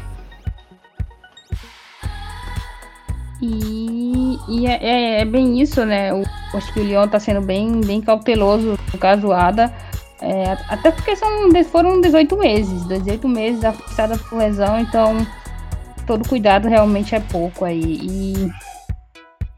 [3.42, 6.12] E, e é, é, é, bem isso, né?
[6.12, 9.74] Eu acho que o Lyon tá sendo bem, bem cauteloso no caso Ada.
[10.22, 15.26] É, até porque são, foram 18 meses, 18 meses afastada por lesão, então
[16.10, 18.00] todo cuidado realmente é pouco aí.
[18.02, 18.52] E,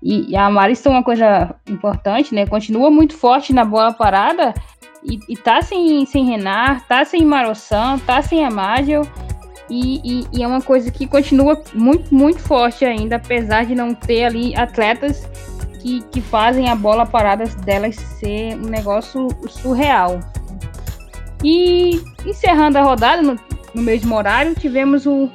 [0.04, 2.45] e, e a Marista é uma coisa importante, né?
[2.45, 4.54] Continua muito forte na bola parada
[5.02, 9.04] e, e tá sem, sem Renar, tá sem Marossan, tá sem Amágel.
[9.70, 14.26] E, e, é uma coisa que continua muito, muito forte ainda, apesar de não ter
[14.26, 15.26] ali atletas
[15.80, 20.20] que, que fazem a bola parada delas ser um negócio surreal.
[21.41, 23.39] E encerrando a rodada, no,
[23.74, 25.30] no mesmo horário, tivemos o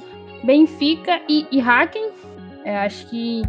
[0.47, 2.11] Benfica e, e Hacken.
[2.64, 3.42] É, acho que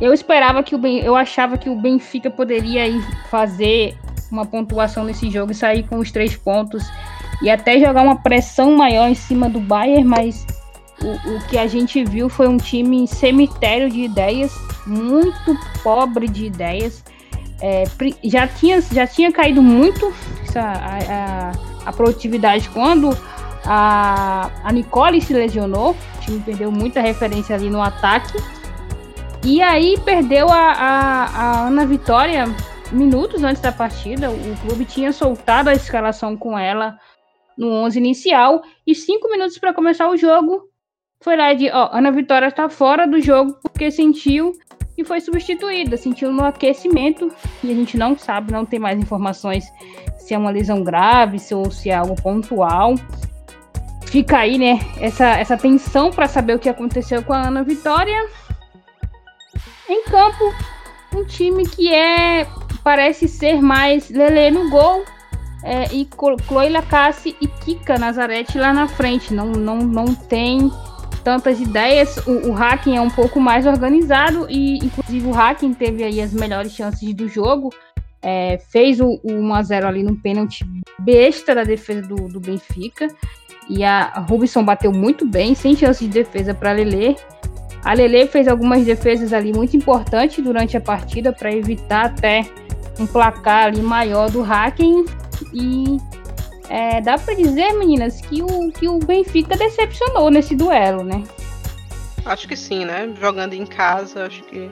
[0.00, 3.96] eu esperava que o ben, eu achava que o Benfica poderia ir fazer
[4.30, 6.82] uma pontuação nesse jogo e sair com os três pontos
[7.42, 10.46] e até jogar uma pressão maior em cima do Bayern, mas
[11.02, 14.52] o, o que a gente viu foi um time cemitério de ideias,
[14.86, 17.04] muito pobre de ideias.
[17.60, 17.84] É,
[18.24, 20.12] já, tinha, já tinha caído muito
[20.42, 21.52] essa, a, a,
[21.86, 23.16] a produtividade quando
[23.64, 28.38] a, a Nicole se lesionou, o time perdeu muita referência ali no ataque.
[29.44, 32.44] E aí perdeu a, a, a Ana Vitória
[32.92, 34.30] minutos antes da partida.
[34.30, 36.96] O clube tinha soltado a escalação com ela
[37.56, 40.72] no 11 inicial e cinco minutos para começar o jogo
[41.22, 44.52] foi lá de, ó, Ana Vitória está fora do jogo porque sentiu
[44.98, 47.30] e foi substituída, sentiu no aquecimento
[47.62, 49.64] e a gente não sabe, não tem mais informações
[50.18, 52.94] se é uma lesão grave, se ou se é algo pontual.
[54.12, 58.28] Fica aí, né, essa, essa tensão para saber o que aconteceu com a Ana Vitória.
[59.88, 60.54] Em campo,
[61.14, 62.46] um time que é
[62.84, 65.02] parece ser mais Lele no gol
[65.64, 66.06] é, e
[66.46, 69.32] Chloe Lacasse e Kika Nazarete lá na frente.
[69.32, 70.70] Não, não, não tem
[71.24, 72.18] tantas ideias.
[72.26, 76.34] O, o Hacking é um pouco mais organizado e, inclusive, o Hacking teve aí as
[76.34, 77.70] melhores chances do jogo.
[78.20, 80.66] É, fez o, o 1x0 ali no pênalti
[80.98, 83.08] besta da defesa do, do Benfica.
[83.68, 87.16] E a Rubison bateu muito bem, sem chance de defesa para Lele.
[87.84, 92.44] A Lele fez algumas defesas ali muito importantes durante a partida para evitar até
[92.98, 95.04] um placar ali maior do Hacking
[95.52, 95.98] e
[96.68, 101.22] é, dá para dizer, meninas, que o, que o Benfica decepcionou nesse duelo, né?
[102.24, 103.12] Acho que sim, né?
[103.20, 104.70] Jogando em casa, acho que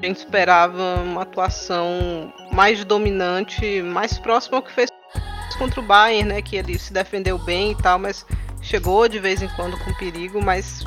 [0.00, 4.90] a gente esperava uma atuação mais dominante, mais próxima ao que fez
[5.58, 6.42] contra o Bayern, né?
[6.42, 8.24] Que ele se defendeu bem e tal, mas
[8.62, 10.86] chegou de vez em quando com perigo, mas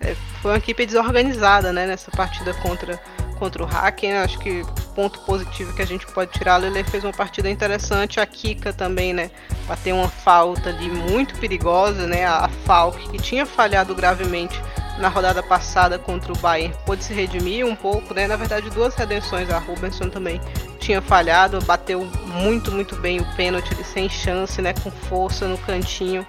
[0.00, 1.86] é, foi uma equipe desorganizada, né?
[1.86, 3.00] Nessa partida contra
[3.34, 4.14] contra o Hacken.
[4.18, 4.62] Acho que
[4.94, 8.20] ponto positivo que a gente pode tirar, a Lele fez uma partida interessante.
[8.20, 9.30] A Kika também, né?
[9.66, 12.24] Bateu uma falta ali muito perigosa, né?
[12.24, 14.60] A Falk, que tinha falhado gravemente
[14.98, 18.26] na rodada passada contra o Bayern, pôde se redimir um pouco, né?
[18.26, 19.50] Na verdade, duas redenções.
[19.50, 20.40] A Rubenson também
[20.78, 24.72] tinha falhado, bateu muito, muito bem o pênalti sem chance, né?
[24.72, 26.26] Com força no cantinho.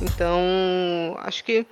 [0.00, 1.66] Então, acho que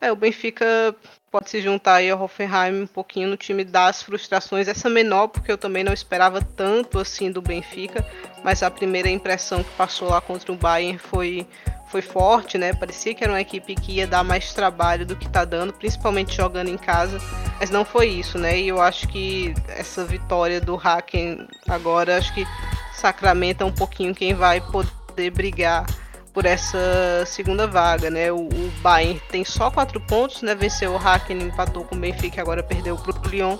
[0.00, 0.94] é, o Benfica
[1.30, 4.68] pode se juntar aí ao Hoffenheim um pouquinho no time das frustrações.
[4.68, 8.06] Essa menor, porque eu também não esperava tanto assim do Benfica,
[8.44, 11.46] mas a primeira impressão que passou lá contra o Bayern foi,
[11.94, 12.72] foi forte, né?
[12.72, 16.34] Parecia que era uma equipe que ia dar mais trabalho do que tá dando, principalmente
[16.34, 17.20] jogando em casa,
[17.60, 18.58] mas não foi isso, né?
[18.58, 22.44] E eu acho que essa vitória do Haken agora, acho que
[22.92, 25.86] sacramenta um pouquinho quem vai poder brigar
[26.32, 28.32] por essa segunda vaga, né?
[28.32, 30.52] O, o Bayern tem só quatro pontos, né?
[30.52, 33.56] Venceu o Hacken, empatou com o Benfica, agora perdeu para o Lyon.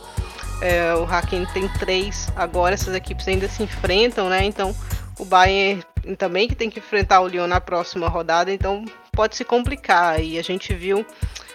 [0.61, 4.45] É, o Hacken tem três, agora essas equipes ainda se enfrentam, né?
[4.45, 4.74] Então
[5.20, 5.85] o Bayern
[6.19, 10.23] também que tem que enfrentar o Lyon na próxima rodada, então pode se complicar.
[10.23, 11.07] E a gente viu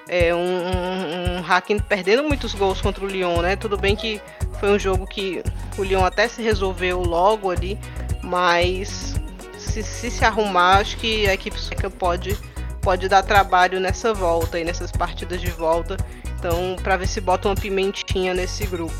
[0.08, 3.56] é, um, um, um Hacken perdendo muitos gols contra o Lyon, né?
[3.56, 4.20] Tudo bem que
[4.60, 5.44] foi um jogo que
[5.78, 7.78] o Lyon até se resolveu logo ali,
[8.24, 9.14] mas
[9.58, 12.36] se, se se arrumar, acho que a equipe sueca pode,
[12.82, 15.96] pode dar trabalho nessa volta e nessas partidas de volta.
[16.40, 18.96] Então, para ver se bota uma pimentinha nesse grupo.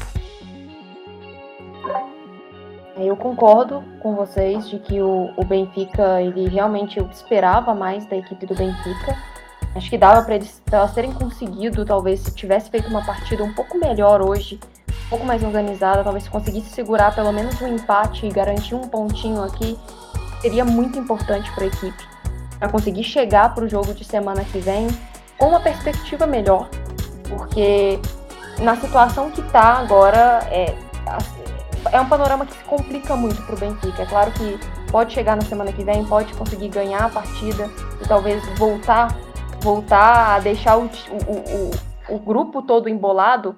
[3.02, 8.46] Eu concordo com vocês de que o, o Benfica, ele realmente esperava mais da equipe
[8.46, 9.16] do Benfica.
[9.74, 13.54] Acho que dava para eles, elas terem conseguido, talvez, se tivesse feito uma partida um
[13.54, 14.60] pouco melhor hoje,
[15.06, 18.88] um pouco mais organizada, talvez se conseguisse segurar pelo menos um empate e garantir um
[18.88, 19.80] pontinho aqui,
[20.42, 22.04] seria muito importante para a equipe,
[22.58, 24.88] para conseguir chegar para o jogo de semana que vem
[25.38, 26.68] com uma perspectiva melhor,
[27.30, 27.98] porque
[28.60, 30.76] na situação que está agora é,
[31.92, 34.04] é um panorama que se complica muito para o Benfica.
[34.04, 34.60] É claro que
[34.92, 37.70] pode chegar na semana que vem, pode conseguir ganhar a partida
[38.02, 39.16] e talvez voltar,
[39.62, 43.56] voltar a deixar o, o, o, o grupo todo embolado,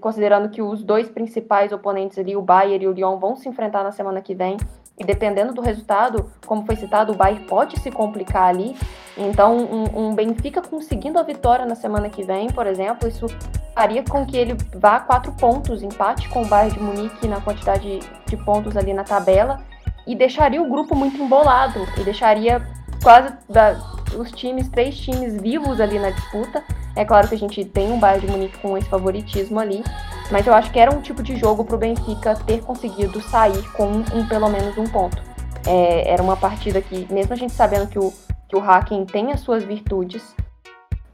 [0.00, 3.82] considerando que os dois principais oponentes ali, o Bayern e o Lyon, vão se enfrentar
[3.82, 4.56] na semana que vem.
[4.98, 8.76] E dependendo do resultado, como foi citado, o Bayern pode se complicar ali.
[9.16, 13.26] Então, um, um, Benfica conseguindo a vitória na semana que vem, por exemplo, isso
[13.74, 17.40] faria com que ele vá a quatro pontos, empate com o Bayern de Munique na
[17.40, 19.60] quantidade de pontos ali na tabela,
[20.06, 22.66] e deixaria o grupo muito embolado, e deixaria
[23.02, 23.78] quase da,
[24.16, 26.62] os times, três times vivos ali na disputa.
[26.96, 29.84] É claro que a gente tem um Bayern de Munique com esse favoritismo ali,
[30.30, 33.62] mas eu acho que era um tipo de jogo para o Benfica ter conseguido sair
[33.72, 35.22] com um, um pelo menos um ponto.
[35.66, 38.12] É, era uma partida que, mesmo a gente sabendo que o,
[38.48, 40.34] que o Hacking tem as suas virtudes,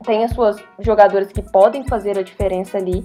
[0.05, 3.05] tem as suas jogadores que podem fazer a diferença ali,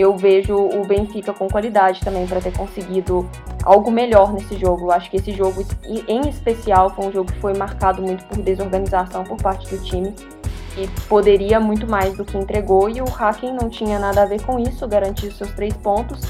[0.00, 3.28] eu vejo o Benfica com qualidade também para ter conseguido
[3.62, 4.86] algo melhor nesse jogo.
[4.86, 8.38] Eu acho que esse jogo, em especial, foi um jogo que foi marcado muito por
[8.38, 10.14] desorganização por parte do time
[10.78, 14.40] e poderia muito mais do que entregou, e o Hacking não tinha nada a ver
[14.42, 16.20] com isso, garantiu seus três pontos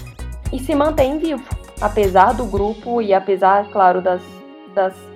[0.52, 1.44] e se mantém vivo,
[1.80, 4.22] apesar do grupo e apesar, claro, das.
[4.74, 5.09] das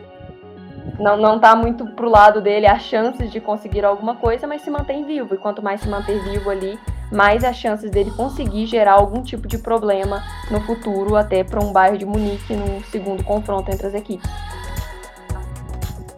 [0.99, 4.71] não, não tá muito pro lado dele as chances de conseguir alguma coisa, mas se
[4.71, 6.79] mantém vivo, e quanto mais se manter vivo ali,
[7.11, 11.73] mais as chances dele conseguir gerar algum tipo de problema no futuro, até para um
[11.73, 14.29] bairro de Munique no segundo confronto entre as equipes.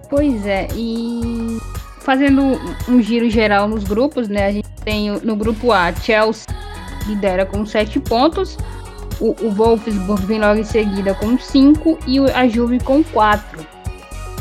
[0.09, 1.59] Pois é, e
[2.01, 2.43] fazendo
[2.89, 4.47] um giro geral nos grupos, né?
[4.47, 6.47] A gente tem no grupo A, Chelsea
[7.07, 8.57] lidera com 7 pontos,
[9.21, 13.76] o, o Wolfsburg vem logo em seguida com 5 e a Juve com 4.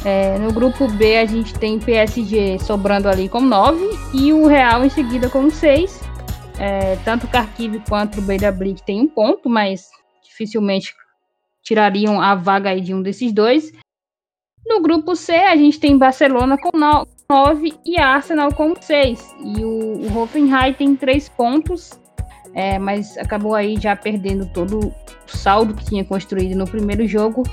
[0.05, 3.83] É, no grupo B a gente tem PSG sobrando ali com 9
[4.13, 5.99] e o Real em seguida com 6.
[6.59, 9.89] É, tanto o Kharkiv quanto o Beira Blick tem um ponto, mas
[10.23, 10.93] dificilmente
[11.63, 13.71] tirariam a vaga aí de um desses dois.
[14.65, 19.35] No grupo C a gente tem Barcelona com 9 9 e Arsenal com 6.
[19.43, 21.99] E o, o Hoffenheim tem 3 pontos,
[22.55, 24.93] é, mas acabou aí já perdendo todo o
[25.27, 27.43] saldo que tinha construído no primeiro jogo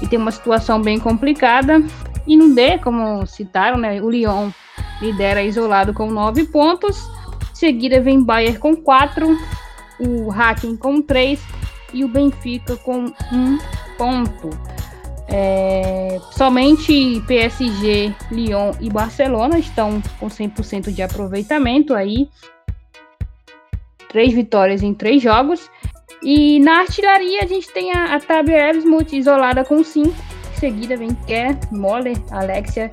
[0.00, 1.82] e tem uma situação bem complicada.
[2.28, 4.50] E no D, como citaram, né, o Lyon
[5.00, 6.96] lidera isolado com 9 pontos.
[7.50, 9.36] Em seguida vem Bayern com 4,
[9.98, 11.40] o Hacking com 3
[11.92, 13.58] e o Benfica com 1
[13.98, 14.50] ponto.
[15.26, 22.28] É, somente PSG, Lyon e Barcelona estão com 100% de aproveitamento aí.
[24.12, 25.68] Três vitórias em três jogos.
[26.22, 30.08] E na artilharia a gente tem a, a Tabia Evsmuth isolada com 5.
[30.08, 32.90] Em seguida vem Kerr, Moller, Alexia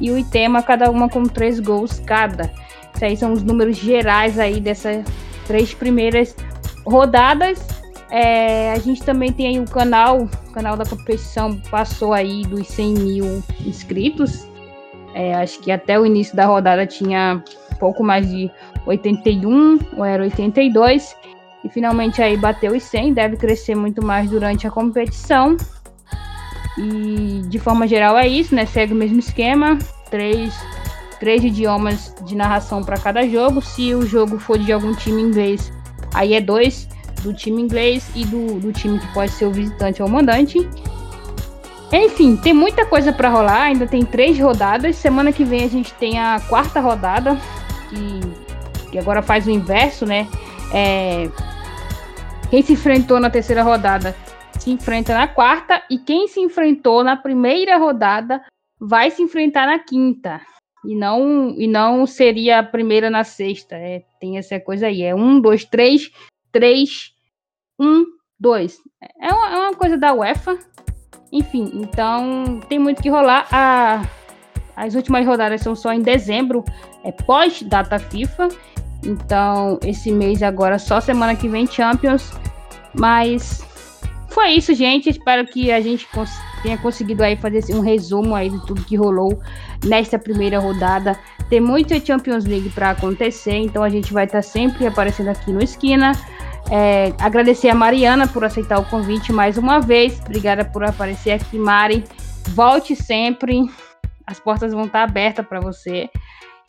[0.00, 2.50] e o Itema, cada uma com três gols cada.
[2.90, 5.04] Esses aí são os números gerais aí dessas
[5.46, 6.34] três primeiras
[6.84, 7.64] rodadas.
[8.10, 12.66] É, a gente também tem aí o canal, o canal da competição passou aí dos
[12.68, 14.46] 100 mil inscritos.
[15.14, 17.42] É, acho que até o início da rodada tinha
[17.78, 18.50] pouco mais de
[18.86, 21.16] 81, ou era 82.
[21.64, 25.56] E finalmente aí bateu os 100, deve crescer muito mais durante a competição.
[26.76, 28.66] E de forma geral é isso, né?
[28.66, 29.78] Segue o mesmo esquema,
[30.10, 30.54] três,
[31.20, 33.60] três idiomas de narração para cada jogo.
[33.60, 35.72] Se o jogo for de algum time inglês,
[36.14, 36.88] aí é dois
[37.22, 40.58] do time inglês e do, do time que pode ser o visitante ou o mandante.
[41.92, 44.96] Enfim, tem muita coisa para rolar, ainda tem três rodadas.
[44.96, 47.38] Semana que vem a gente tem a quarta rodada,
[47.90, 48.20] que,
[48.92, 50.28] que agora faz o inverso, né?
[50.72, 51.28] É,
[52.50, 54.14] quem se enfrentou na terceira rodada
[54.60, 58.40] se enfrenta na quarta, e quem se enfrentou na primeira rodada
[58.78, 60.40] vai se enfrentar na quinta.
[60.84, 63.74] E não, e não seria a primeira na sexta.
[63.74, 65.02] É, tem essa coisa aí.
[65.02, 66.10] É um, dois, três,
[66.52, 67.12] 3,
[67.80, 68.04] 1,
[68.38, 68.78] 2.
[69.20, 70.58] É uma, é uma coisa da UEFA.
[71.32, 73.48] Enfim, então tem muito que rolar.
[73.50, 74.02] A,
[74.76, 76.64] as últimas rodadas são só em dezembro,
[77.02, 78.48] é pós-data FIFA.
[79.04, 82.32] Então, esse mês agora, só semana que vem, Champions.
[82.94, 83.64] Mas
[84.28, 85.10] foi isso, gente.
[85.10, 86.30] Espero que a gente cons
[86.62, 89.38] tenha conseguido aí fazer um resumo aí de tudo que rolou
[89.84, 91.18] nesta primeira rodada.
[91.50, 95.50] Tem muita Champions League para acontecer, então a gente vai estar tá sempre aparecendo aqui
[95.50, 96.12] no Esquina.
[96.70, 100.20] É, agradecer a Mariana por aceitar o convite mais uma vez.
[100.20, 102.04] Obrigada por aparecer aqui, Mari.
[102.50, 103.68] Volte sempre.
[104.24, 106.08] As portas vão estar abertas para você.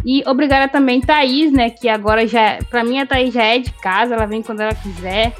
[0.06, 1.70] E obrigada também, Thaís, né?
[1.70, 4.76] Que agora já, para mim, a Thaís já é de casa, ela vem quando ela
[4.76, 5.34] quiser.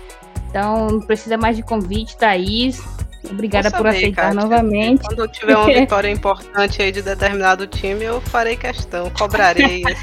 [0.50, 2.82] Então, não precisa mais de convite, Thaís.
[3.30, 4.42] Obrigada saber, por aceitar Kátia.
[4.42, 5.04] novamente.
[5.04, 9.84] Quando eu tiver uma vitória importante aí de determinado time, eu farei questão, cobrarei.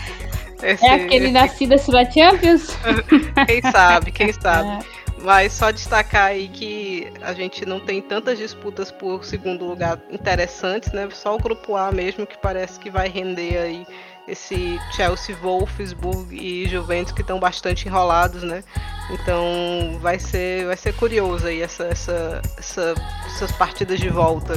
[0.62, 1.32] Esse, é aquele esse...
[1.32, 2.76] nascido da Champions?
[3.46, 4.68] quem sabe, quem sabe.
[4.68, 5.00] É.
[5.22, 10.92] Mas só destacar aí que a gente não tem tantas disputas por segundo lugar interessantes,
[10.92, 11.08] né?
[11.12, 13.86] Só o grupo A mesmo que parece que vai render aí
[14.30, 18.62] esse Chelsea, Wolfsburg e Juventus que estão bastante enrolados, né?
[19.10, 22.94] Então vai ser, vai ser curioso aí essa, essa, essa
[23.26, 24.54] essas partidas de volta.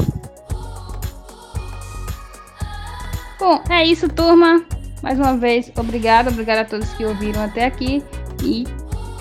[3.39, 4.63] Bom, é isso, turma.
[5.01, 8.01] Mais uma vez, obrigado, obrigado a todos que ouviram até aqui
[8.41, 8.63] e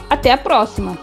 [0.09, 0.97] até a próxima.